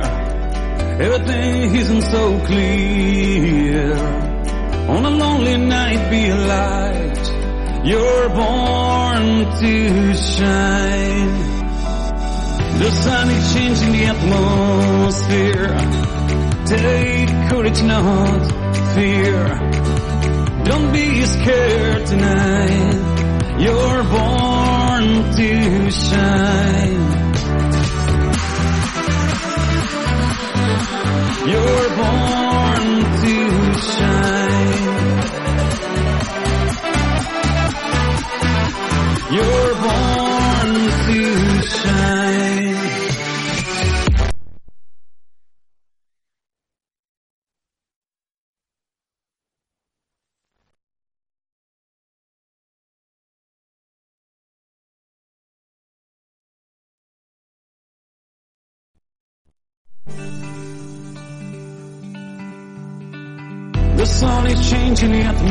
Everything 1.00 1.76
isn't 1.76 2.02
so 2.04 2.39
clear. 2.45 3.93
On 4.88 5.06
a 5.06 5.10
lonely 5.10 5.58
night, 5.58 6.10
be 6.10 6.30
a 6.30 6.36
light. 6.36 7.86
You're 7.86 8.30
born 8.30 9.45
to 9.60 10.14
shine. 10.16 11.36
The 12.80 12.91
sun 12.91 13.30
is 13.30 13.54
changing 13.54 13.91
the 13.91 14.06
atmosphere. 14.16 15.78
Take 16.68 17.30
courage, 17.50 17.84
not 17.84 18.43
fear. 18.95 19.48
Don't 20.64 20.93
be 20.93 21.22
scared 21.24 22.06
tonight. 22.08 23.60
You're 23.60 24.04
born 24.04 25.36
to 25.36 25.91
shine. 25.91 27.07
You're 31.48 31.95
born 31.95 32.47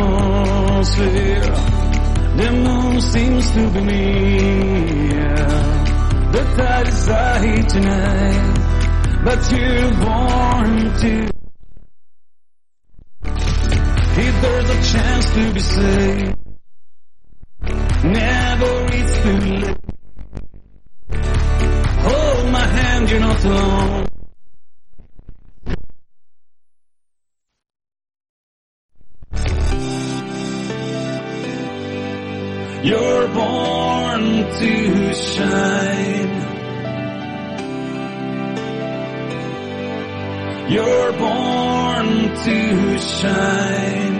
atmosphere. 0.03 1.41
The 2.37 2.51
moon 2.53 3.01
seems 3.01 3.51
to 3.53 3.71
be 3.71 3.81
me. 3.81 5.09
The 6.33 6.43
tide 6.57 6.89
is 6.89 7.07
high 7.07 7.63
tonight, 7.63 9.23
but 9.25 9.53
you're 9.53 9.91
born 10.05 10.99
to. 11.01 11.31
If 14.19 14.43
there's 14.43 14.71
a 14.71 14.93
chance 14.93 15.35
to 15.35 15.53
be 15.53 15.61
saved, 15.61 16.37
never 18.05 18.87
it's 18.93 19.23
too 19.23 19.39
late. 19.39 19.77
Hold 22.07 22.53
my 22.53 22.67
hand, 22.67 23.11
you're 23.11 23.21
not 23.21 23.45
alone. 23.45 24.16
You're 32.87 33.27
born 33.27 34.23
to 34.61 35.13
shine. 35.13 36.35
You're 40.71 41.13
born 41.15 42.07
to 42.45 42.99
shine. 43.01 44.16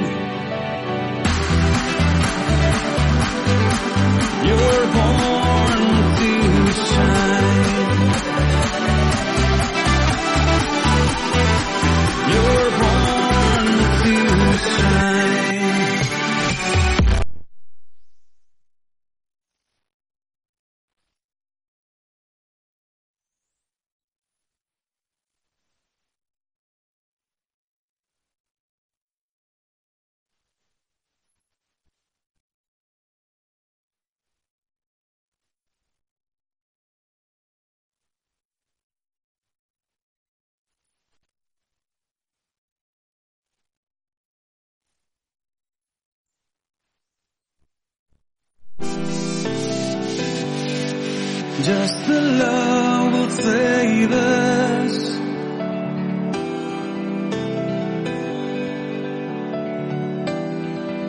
Just 51.63 52.07
the 52.07 52.21
love 52.21 53.13
will 53.15 53.31
save 53.31 54.13
us. 54.13 55.17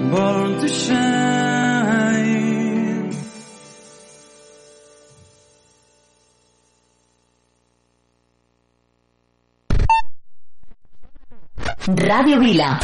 Born 0.10 0.60
to 0.62 0.68
shine. 0.70 1.68
Radio 11.88 12.40
Vila. 12.40 12.80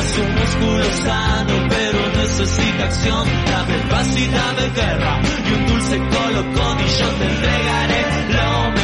es 0.00 0.18
un 0.18 0.34
músculo 0.34 0.84
sano, 1.04 1.54
pero 1.68 1.98
necesita 2.22 2.84
acción, 2.84 3.28
la 3.46 3.66
capacidad 3.66 4.56
de 4.56 4.70
guerra 4.70 5.20
y 5.48 5.52
un 5.54 5.66
dulce 5.66 5.98
colocón 5.98 6.80
y 6.80 6.88
yo 6.98 7.08
te 7.18 7.24
entregaré 7.24 8.02
lo 8.32 8.70
mejor. 8.70 8.83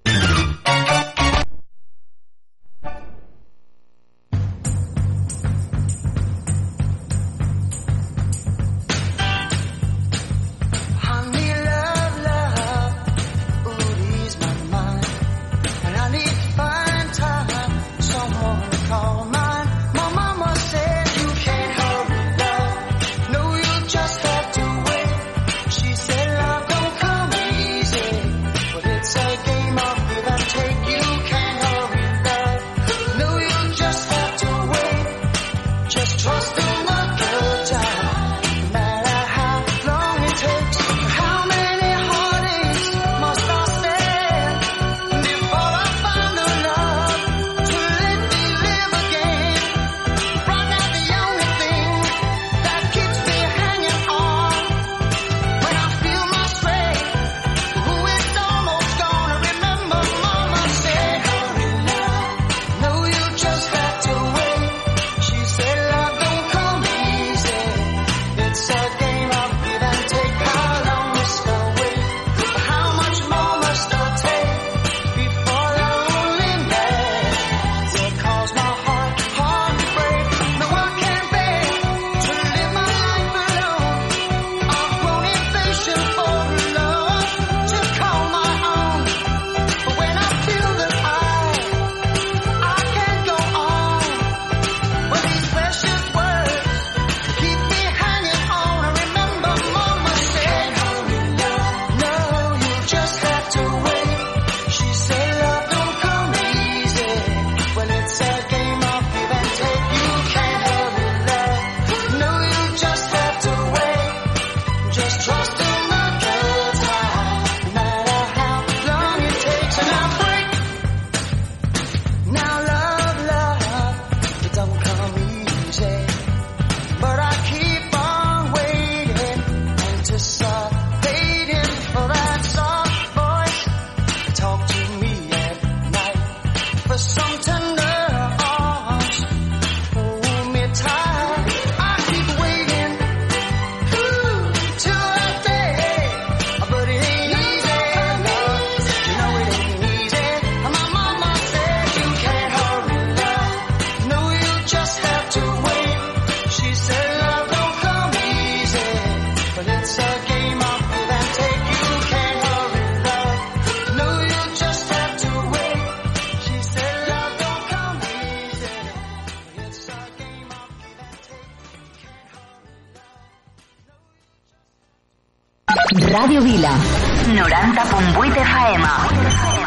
90.8 177.81 178.37
FM. 178.37 178.83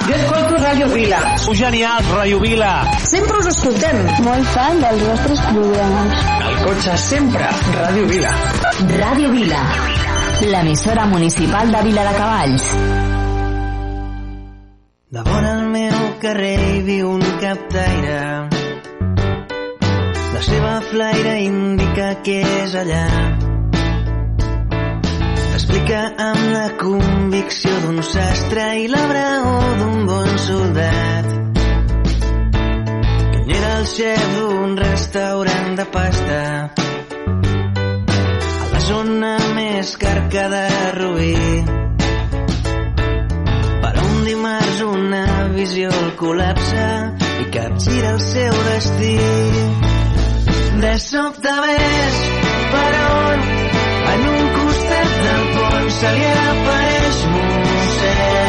Jo 0.06 0.14
escolto 0.14 0.56
Ràdio 0.62 0.86
Vila. 0.92 1.18
Sou 1.42 1.54
genial, 1.54 2.02
Ràdio 2.14 2.38
Vila. 2.38 2.72
Sempre 3.02 3.38
us 3.40 3.48
escoltem. 3.50 3.96
Molt 4.22 4.50
fan 4.54 4.82
dels 4.82 5.02
vostres 5.02 5.40
programes. 5.48 6.20
Al 6.46 6.58
cotxe 6.62 6.94
sempre, 7.02 7.48
Ràdio 7.74 8.04
Vila. 8.12 8.34
Ràdio 9.00 9.30
Vila, 9.32 9.62
l'emissora 10.46 11.06
municipal 11.10 11.72
de 11.74 11.80
Vila 11.88 12.04
de 12.06 12.12
Cavalls. 12.20 12.68
Davant 15.14 15.48
el 15.50 15.64
meu 15.74 15.98
carrer 16.22 16.58
hi 16.68 16.84
viu 16.86 17.10
un 17.16 17.24
captaire. 17.42 18.20
La 20.34 20.46
seva 20.52 20.76
flaire 20.92 21.34
indica 21.48 22.14
que 22.22 22.38
és 22.62 22.78
allà. 22.78 23.53
I 28.54 28.86
la 28.86 29.06
braó 29.10 29.54
d'un 29.78 30.06
bon 30.06 30.28
soldat. 30.38 31.26
Que 33.32 33.38
ell 33.40 33.50
era 33.50 33.70
el 33.80 33.86
xef 33.90 34.26
d'un 34.36 34.76
restaurant 34.78 35.74
de 35.80 35.86
pasta 35.96 36.38
a 38.60 38.68
la 38.72 38.82
zona 38.86 39.32
més 39.56 39.96
carca 39.98 40.44
de 40.52 40.62
Rubí. 40.98 41.64
Per 43.82 43.92
un 44.04 44.14
dimarts 44.28 44.84
una 44.86 45.24
visió 45.56 45.90
el 45.90 46.14
col·lapsa 46.22 46.86
i 47.42 47.50
capgira 47.58 48.14
el 48.14 48.22
seu 48.28 48.62
destí. 48.70 49.18
De 50.86 50.94
sobte 51.08 51.58
ves 51.66 52.22
per 52.70 52.94
on 53.10 53.44
en 54.14 54.32
un 54.36 54.48
costat 54.60 55.20
del 55.26 55.44
pont 55.58 55.92
se 55.98 56.16
li 56.20 56.32
apareix 56.46 57.22
mossèn 57.34 58.43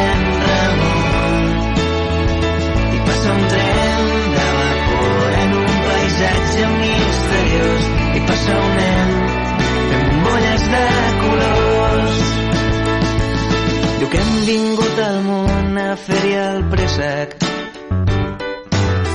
paisatge 6.16 6.68
misteriós 6.80 7.84
i 8.16 8.20
passa 8.28 8.54
un 8.60 8.76
nen 8.80 9.10
fent 9.90 10.06
bombolles 10.12 10.64
de 10.74 10.86
colors. 11.24 12.22
Diu 14.00 14.10
que 14.14 14.22
hem 14.22 14.38
vingut 14.48 15.02
al 15.08 15.20
món 15.26 15.82
a 15.82 15.90
fer-hi 16.06 16.34
el 16.40 16.64
préssec. 16.72 17.36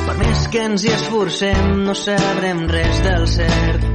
Per 0.04 0.18
més 0.20 0.46
que 0.52 0.66
ens 0.68 0.84
hi 0.84 0.92
esforcem 0.98 1.72
no 1.86 1.96
sabrem 1.96 2.66
res 2.68 3.02
del 3.08 3.26
cert. 3.38 3.88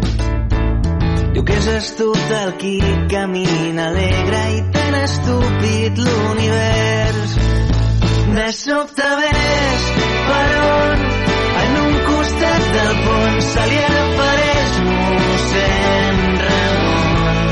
Diu 1.35 1.43
que 1.45 1.61
és 1.61 1.71
estúpid 1.77 2.37
el 2.41 2.53
qui 2.61 2.77
camina 3.11 3.89
alegre 3.91 4.45
i 4.57 4.61
tan 4.73 5.01
estúpid 5.03 6.05
l'univers. 6.07 7.41
De 8.35 8.51
sobte 8.51 9.11
ves 9.21 9.91
per 10.25 10.47
on 10.65 11.04
del 12.75 12.95
pont 13.05 13.37
se 13.51 13.63
li 13.71 13.77
apareix 13.89 14.73
mossèn 14.87 16.17
Ramon 16.45 17.47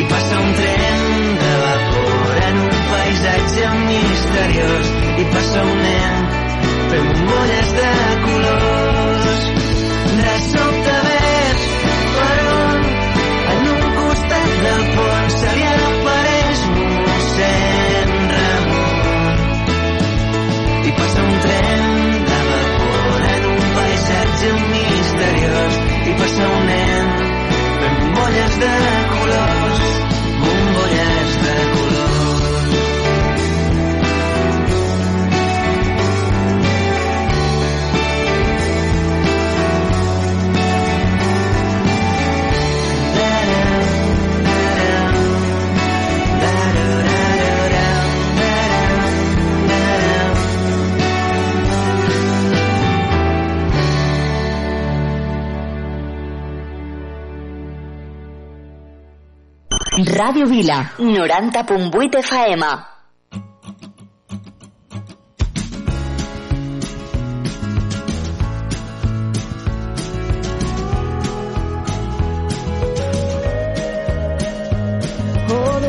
i 0.00 0.06
passa 0.12 0.38
un 0.44 0.54
tren 0.60 1.02
de 1.42 1.52
vapor 1.64 2.40
en 2.46 2.62
un 2.62 2.78
paisatge 2.92 3.68
misteriós 3.82 4.86
i 5.24 5.28
passa 5.36 5.66
un 5.74 5.76
nen 5.84 6.24
fent 6.90 7.12
bombolles 7.12 7.70
de 7.80 7.92
colors. 8.24 9.55
I 26.06 26.14
passa 26.20 26.46
un 26.58 26.66
nen 26.70 27.12
fent 27.80 27.98
bombolles 28.00 28.58
de 28.62 29.05
Oh, 75.48 75.80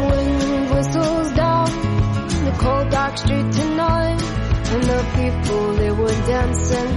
street 3.16 3.52
tonight, 3.52 4.22
and 4.74 4.84
the 4.84 5.02
people 5.16 5.74
they 5.74 5.92
were 5.92 6.18
dancing 6.28 6.92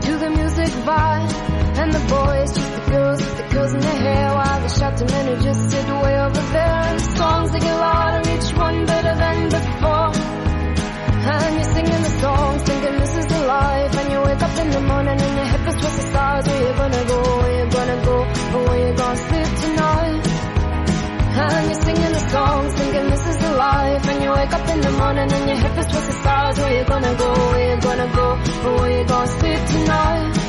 to 0.00 0.16
the 0.16 0.30
music 0.30 0.72
vibe, 0.86 1.32
and 1.78 1.92
the 1.92 2.00
boys 2.08 2.61
girls 2.92 3.20
with 3.24 3.36
the 3.38 3.46
curls 3.52 3.72
in 3.72 3.80
their 3.80 4.00
hair, 4.06 4.34
while 4.34 4.60
the 4.60 4.68
shouting 4.68 5.08
just 5.42 5.70
sit 5.70 5.86
way 6.04 6.14
over 6.26 6.44
there, 6.56 6.78
and 6.88 6.98
the 7.00 7.16
songs 7.16 7.50
they 7.52 7.60
get 7.60 7.76
louder, 7.86 8.22
each 8.34 8.48
one 8.66 8.86
better 8.86 9.14
than 9.22 9.38
before. 9.56 10.12
And 11.24 11.54
you're 11.54 11.72
singing 11.76 12.02
the 12.08 12.14
songs, 12.24 12.62
thinking 12.62 12.96
this 12.98 13.16
is 13.16 13.26
the 13.26 13.40
life. 13.46 13.96
And 14.00 14.12
you 14.12 14.20
wake 14.28 14.42
up 14.42 14.58
in 14.58 14.70
the 14.70 14.80
morning 14.80 15.18
and 15.26 15.34
your 15.38 15.48
head 15.52 15.68
is 15.68 15.76
towards 15.80 15.96
the 15.96 16.06
stars. 16.10 16.48
Where 16.48 16.62
you 16.66 16.74
gonna 16.82 17.04
go? 17.12 17.18
Where 17.40 17.54
you 17.58 17.70
gonna 17.70 17.98
go? 18.04 18.16
Or 18.54 18.62
where 18.66 18.80
you 18.86 18.92
gonna 18.96 19.16
sleep 19.28 19.50
tonight? 19.62 20.24
And 21.42 21.64
you're 21.70 21.82
singing 21.86 22.12
the 22.18 22.24
songs, 22.34 22.74
thinking 22.74 23.06
this 23.14 23.26
is 23.28 23.36
the 23.36 23.52
life. 23.52 24.08
And 24.10 24.22
you 24.24 24.30
wake 24.32 24.52
up 24.52 24.68
in 24.68 24.80
the 24.80 24.92
morning 25.00 25.32
and 25.32 25.44
your 25.48 25.58
head 25.62 25.78
is 25.78 25.86
towards 25.86 26.06
the 26.08 26.16
stars. 26.22 26.58
Where 26.58 26.74
you 26.78 26.84
gonna 26.92 27.14
go? 27.14 27.30
Where 27.52 27.66
you 27.70 27.80
gonna 27.80 28.08
go? 28.18 28.26
Or 28.66 28.72
where 28.80 28.98
you 28.98 29.04
gonna 29.06 29.38
sleep 29.38 29.60
tonight? 29.74 30.41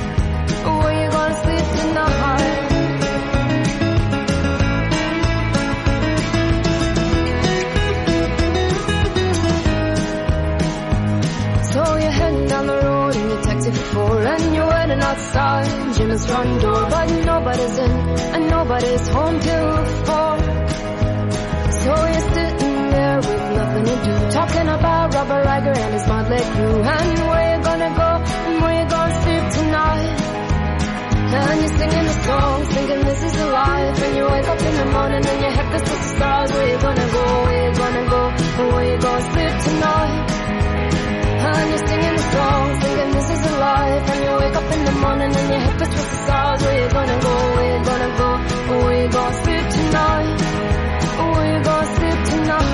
Outside 15.14 15.94
Jim's 15.96 16.26
front 16.26 16.62
door 16.62 16.82
but 16.90 17.08
nobody's 17.26 17.78
in 17.78 17.92
and 18.34 18.50
nobody's 18.50 19.08
home 19.10 19.40
till 19.40 19.86
So 21.84 21.94
you're 22.12 22.28
sitting 22.38 22.78
there 22.96 23.18
with 23.18 23.44
nothing 23.60 23.86
to 23.86 23.96
do 24.06 24.32
Talking 24.32 24.68
about 24.68 25.14
Robert 25.14 25.46
Riger 25.46 25.78
and 25.78 25.94
his 25.94 26.08
motley 26.08 27.53
and 31.36 31.60
you're 31.62 31.78
singing 31.78 32.06
the 32.06 32.18
songs, 32.28 32.68
thinking 32.74 33.02
this 33.06 33.24
is 33.24 33.34
the 33.34 33.46
life. 33.48 34.04
And 34.04 34.16
you 34.18 34.24
wake 34.30 34.48
up 34.48 34.62
in 34.62 34.76
the 34.76 34.86
morning 34.86 35.26
and 35.26 35.40
your 35.42 35.52
head 35.52 35.68
feels 35.72 35.84
to 35.90 35.96
the 36.04 36.10
stars. 36.16 36.52
Where 36.52 36.70
you 36.70 36.78
gonna 36.78 37.08
go? 37.12 37.24
Where 37.46 37.64
you 37.66 37.72
gonna 37.78 38.10
go? 38.10 38.22
And 38.60 38.68
where 38.74 38.86
you 38.92 38.98
gonna 39.00 39.32
sleep 39.32 39.54
tonight? 39.68 40.30
And 41.44 41.70
you're 41.72 41.88
singing 41.88 42.16
the 42.16 42.26
songs, 42.34 42.76
thinking 42.84 43.12
this 43.18 43.30
is 43.36 43.42
the 43.48 43.56
life. 43.58 44.10
And 44.12 44.20
you 44.26 44.32
wake 44.42 44.56
up 44.62 44.72
in 44.76 44.86
the 44.86 44.96
morning 45.04 45.32
and 45.40 45.50
your 45.54 45.62
head 45.66 45.76
feels 45.80 45.90
to 45.90 46.02
the 46.14 46.20
stars. 46.26 46.62
Where 46.64 46.78
you 46.84 46.90
gonna 46.98 47.20
go? 47.28 47.36
Where 47.56 47.70
you 47.74 47.86
gonna 47.92 48.12
go? 48.18 48.30
And 48.74 48.84
where 48.84 48.98
you 49.04 49.10
gonna 49.10 49.44
sleep 49.44 49.66
tonight? 49.78 50.38
Where 51.34 51.48
you 51.54 51.64
gonna 51.64 51.96
sleep 51.98 52.20
tonight? 52.32 52.73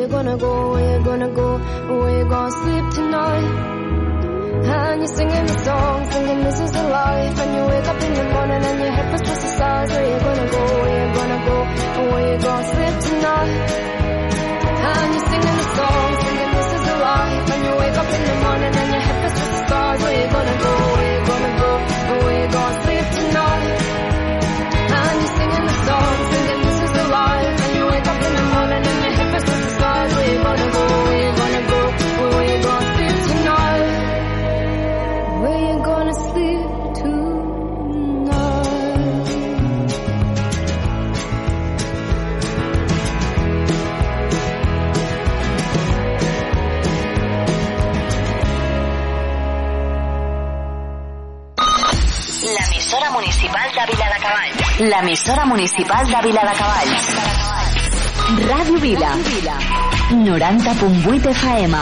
You 0.00 0.08
gonna 0.08 0.36
go? 0.36 0.70
Where 0.72 0.98
you 0.98 1.04
gonna 1.04 1.28
go? 1.28 1.58
Where 1.58 2.18
you 2.18 2.24
gonna 2.24 2.50
sleep 2.50 2.84
tonight? 2.94 3.48
And 4.72 5.00
you're 5.00 5.14
singing 5.16 5.46
the 5.46 5.58
songs, 5.64 6.08
thinking 6.08 6.40
this 6.44 6.60
is 6.60 6.74
a 6.74 6.88
life. 6.88 7.38
And 7.40 7.54
you 7.56 7.62
wake 7.68 7.88
up 7.92 8.02
in 8.02 8.14
the 8.14 8.24
morning 8.32 8.62
and 8.64 8.80
your 8.80 8.92
head 8.96 9.06
feels 9.10 9.22
towards 9.22 9.42
the 9.44 9.50
stars. 9.56 9.90
Where 9.90 10.06
you 10.10 10.18
gonna 10.20 10.50
go? 10.50 10.62
Where 10.80 10.96
you 11.00 11.14
gonna 11.14 11.40
go? 11.44 11.56
Where 12.12 12.32
you 12.32 12.38
gonna 12.40 12.72
sleep 12.72 12.96
tonight? 13.08 13.56
And 14.88 15.08
you're 15.14 15.26
singing 15.30 15.56
the 15.60 15.68
songs, 15.76 16.16
thinking 16.24 16.52
this 16.56 16.70
is 16.76 16.84
a 16.88 16.96
life. 17.08 17.50
And 17.52 17.60
you 17.66 17.72
wake 17.82 17.98
up 18.00 18.10
in 18.16 18.22
the 18.24 18.34
morning 18.44 18.72
and 18.80 18.88
your 18.94 19.02
head 19.06 19.16
feels 19.20 19.34
towards 19.36 19.52
the 19.52 19.66
stars. 19.66 19.98
Where 20.00 20.16
you 20.20 20.26
gonna 20.32 20.56
go? 20.64 20.74
Where 20.96 21.10
you 21.12 21.20
gonna 21.30 21.52
go? 21.60 21.70
Where 22.24 22.40
you 22.40 22.48
gonna 22.56 22.82
sleep 22.84 22.89
l'emissora 54.80 55.44
municipal 55.44 56.06
de 56.06 56.20
Viladecavalls. 56.24 57.08
Ràdio 58.48 58.78
Vila. 58.80 59.10
90.8 60.10 61.28
FM. 61.30 61.76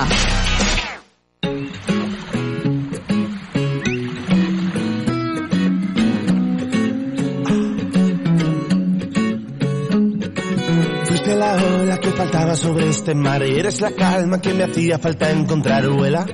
Fuiste 11.04 11.34
la 11.36 11.54
ola 11.54 11.98
que 11.98 12.10
faltaba 12.10 12.56
sobre 12.56 12.88
este 12.88 13.14
mar 13.14 13.42
y 13.46 13.60
eres 13.60 13.80
la 13.80 13.92
calma 13.92 14.40
que 14.40 14.52
me 14.54 14.64
hacía 14.64 14.98
falta 14.98 15.30
encontrar, 15.30 15.88
vuela. 15.88 16.26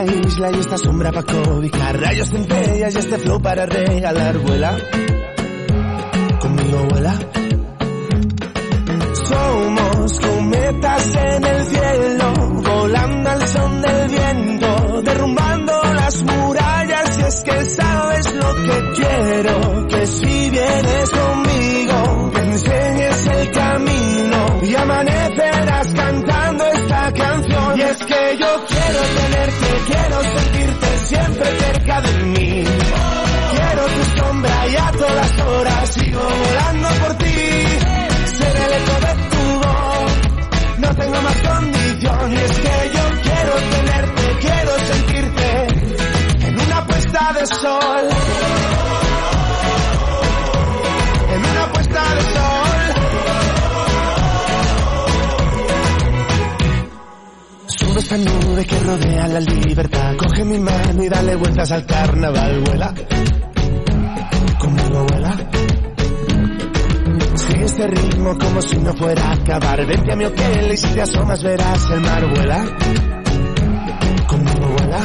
Una 0.00 0.12
isla 0.12 0.52
y 0.52 0.60
esta 0.60 0.78
sombra 0.78 1.10
para 1.10 1.26
cobijar, 1.26 2.00
rayos 2.00 2.28
centellas 2.28 2.94
y 2.94 2.98
este 2.98 3.18
flow 3.18 3.42
para 3.42 3.66
regalar, 3.66 4.38
vuela. 4.38 4.78
Conmigo 6.40 6.86
vuela. 6.88 7.18
Somos 9.24 10.20
cometas 10.20 11.16
esta 58.10 58.16
nube 58.16 58.64
que 58.64 58.80
rodea 58.80 59.28
la 59.28 59.40
libertad. 59.40 60.16
Coge 60.16 60.42
mi 60.44 60.58
mano 60.58 61.02
y 61.04 61.08
dale 61.10 61.36
vueltas 61.36 61.70
al 61.72 61.84
carnaval. 61.84 62.60
Vuela. 62.60 62.94
Conmigo 64.58 65.06
vuela. 65.10 65.36
Sigue 67.34 67.64
este 67.64 67.86
ritmo 67.86 68.38
como 68.38 68.62
si 68.62 68.76
no 68.78 68.94
fuera 68.94 69.22
a 69.28 69.32
acabar. 69.32 69.86
Vente 69.86 70.12
a 70.12 70.16
mi 70.16 70.24
hotel 70.24 70.72
y 70.72 70.76
si 70.78 70.88
te 70.94 71.02
asomas 71.02 71.42
verás 71.42 71.90
el 71.90 72.00
mar. 72.00 72.26
Vuela. 72.34 72.64
Conmigo 74.26 74.68
vuela. 74.78 75.00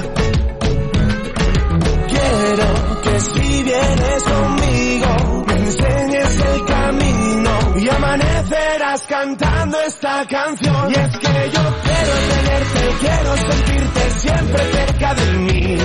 Quiero 2.07 3.01
que 3.01 3.19
si 3.19 3.63
vienes 3.63 4.23
conmigo 4.23 5.43
me 5.47 5.53
enseñes 5.55 6.39
el 6.39 6.65
camino 6.65 7.51
y 7.75 7.89
amanecerás 7.89 9.01
cantando 9.09 9.77
esta 9.81 10.25
canción. 10.25 10.89
Y 10.89 10.93
es 10.93 11.17
que 11.17 11.51
yo 11.53 11.82
quiero 12.03 12.17
tenerte, 12.33 12.95
quiero 12.99 13.37
sentirte 13.37 14.11
siempre 14.19 14.71
cerca 14.71 15.13
de 15.15 15.31
mí. 15.39 15.77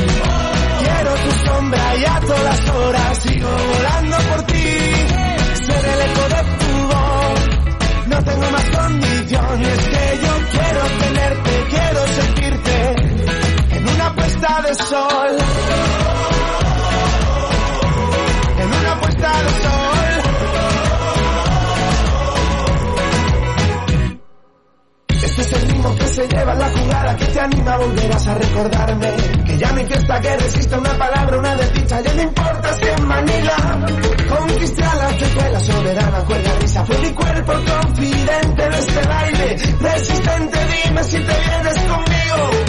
Quiero 0.80 1.14
tu 1.14 1.46
sombra 1.46 1.96
y 1.96 2.04
a 2.04 2.20
todas 2.20 2.68
horas 2.70 3.18
sigo 3.18 3.48
volando 3.48 4.16
por 4.30 4.42
ti. 4.42 4.70
Ser 5.66 5.84
el 5.84 6.00
eco 6.10 6.24
de 6.34 6.42
tu 6.58 6.70
voz, 6.88 7.40
no 8.06 8.24
tengo 8.24 8.50
más 8.50 8.64
condición. 8.64 9.62
Y 9.62 9.64
es 9.64 9.88
que 9.88 10.18
yo 10.24 10.34
quiero 10.52 10.82
tenerte, 10.98 11.50
quiero 11.70 12.06
sentirte 12.06 13.76
en 13.76 13.88
una 13.88 14.14
puesta 14.14 14.62
de 14.62 14.74
sol. 14.74 15.87
Se 26.18 26.26
lleva 26.26 26.54
la 26.54 26.68
jugada 26.70 27.16
que 27.16 27.26
te 27.26 27.40
anima, 27.40 27.76
volverás 27.76 28.26
a 28.26 28.34
recordarme. 28.34 29.08
Que 29.46 29.56
ya 29.56 29.72
mi 29.72 29.84
fiesta 29.84 30.20
que 30.20 30.36
resiste 30.36 30.76
una 30.76 30.98
palabra, 30.98 31.38
una 31.38 31.54
desdicha, 31.54 32.00
ya 32.00 32.12
no 32.14 32.22
importa 32.22 32.74
si 32.74 32.86
en 32.86 33.06
Manila 33.06 33.56
conquisté 34.28 34.82
a 34.82 34.94
la 34.96 35.16
que 35.16 35.24
fue 35.26 35.50
la 35.52 35.60
soberana 35.60 36.18
cuerda 36.24 36.50
risa, 36.60 36.84
fue 36.84 36.98
mi 36.98 37.10
cuerpo 37.10 37.52
confidente 37.52 38.68
de 38.68 38.78
este 38.78 39.06
baile, 39.06 39.56
resistente, 39.80 40.58
dime 40.84 41.04
si 41.04 41.18
te 41.18 41.32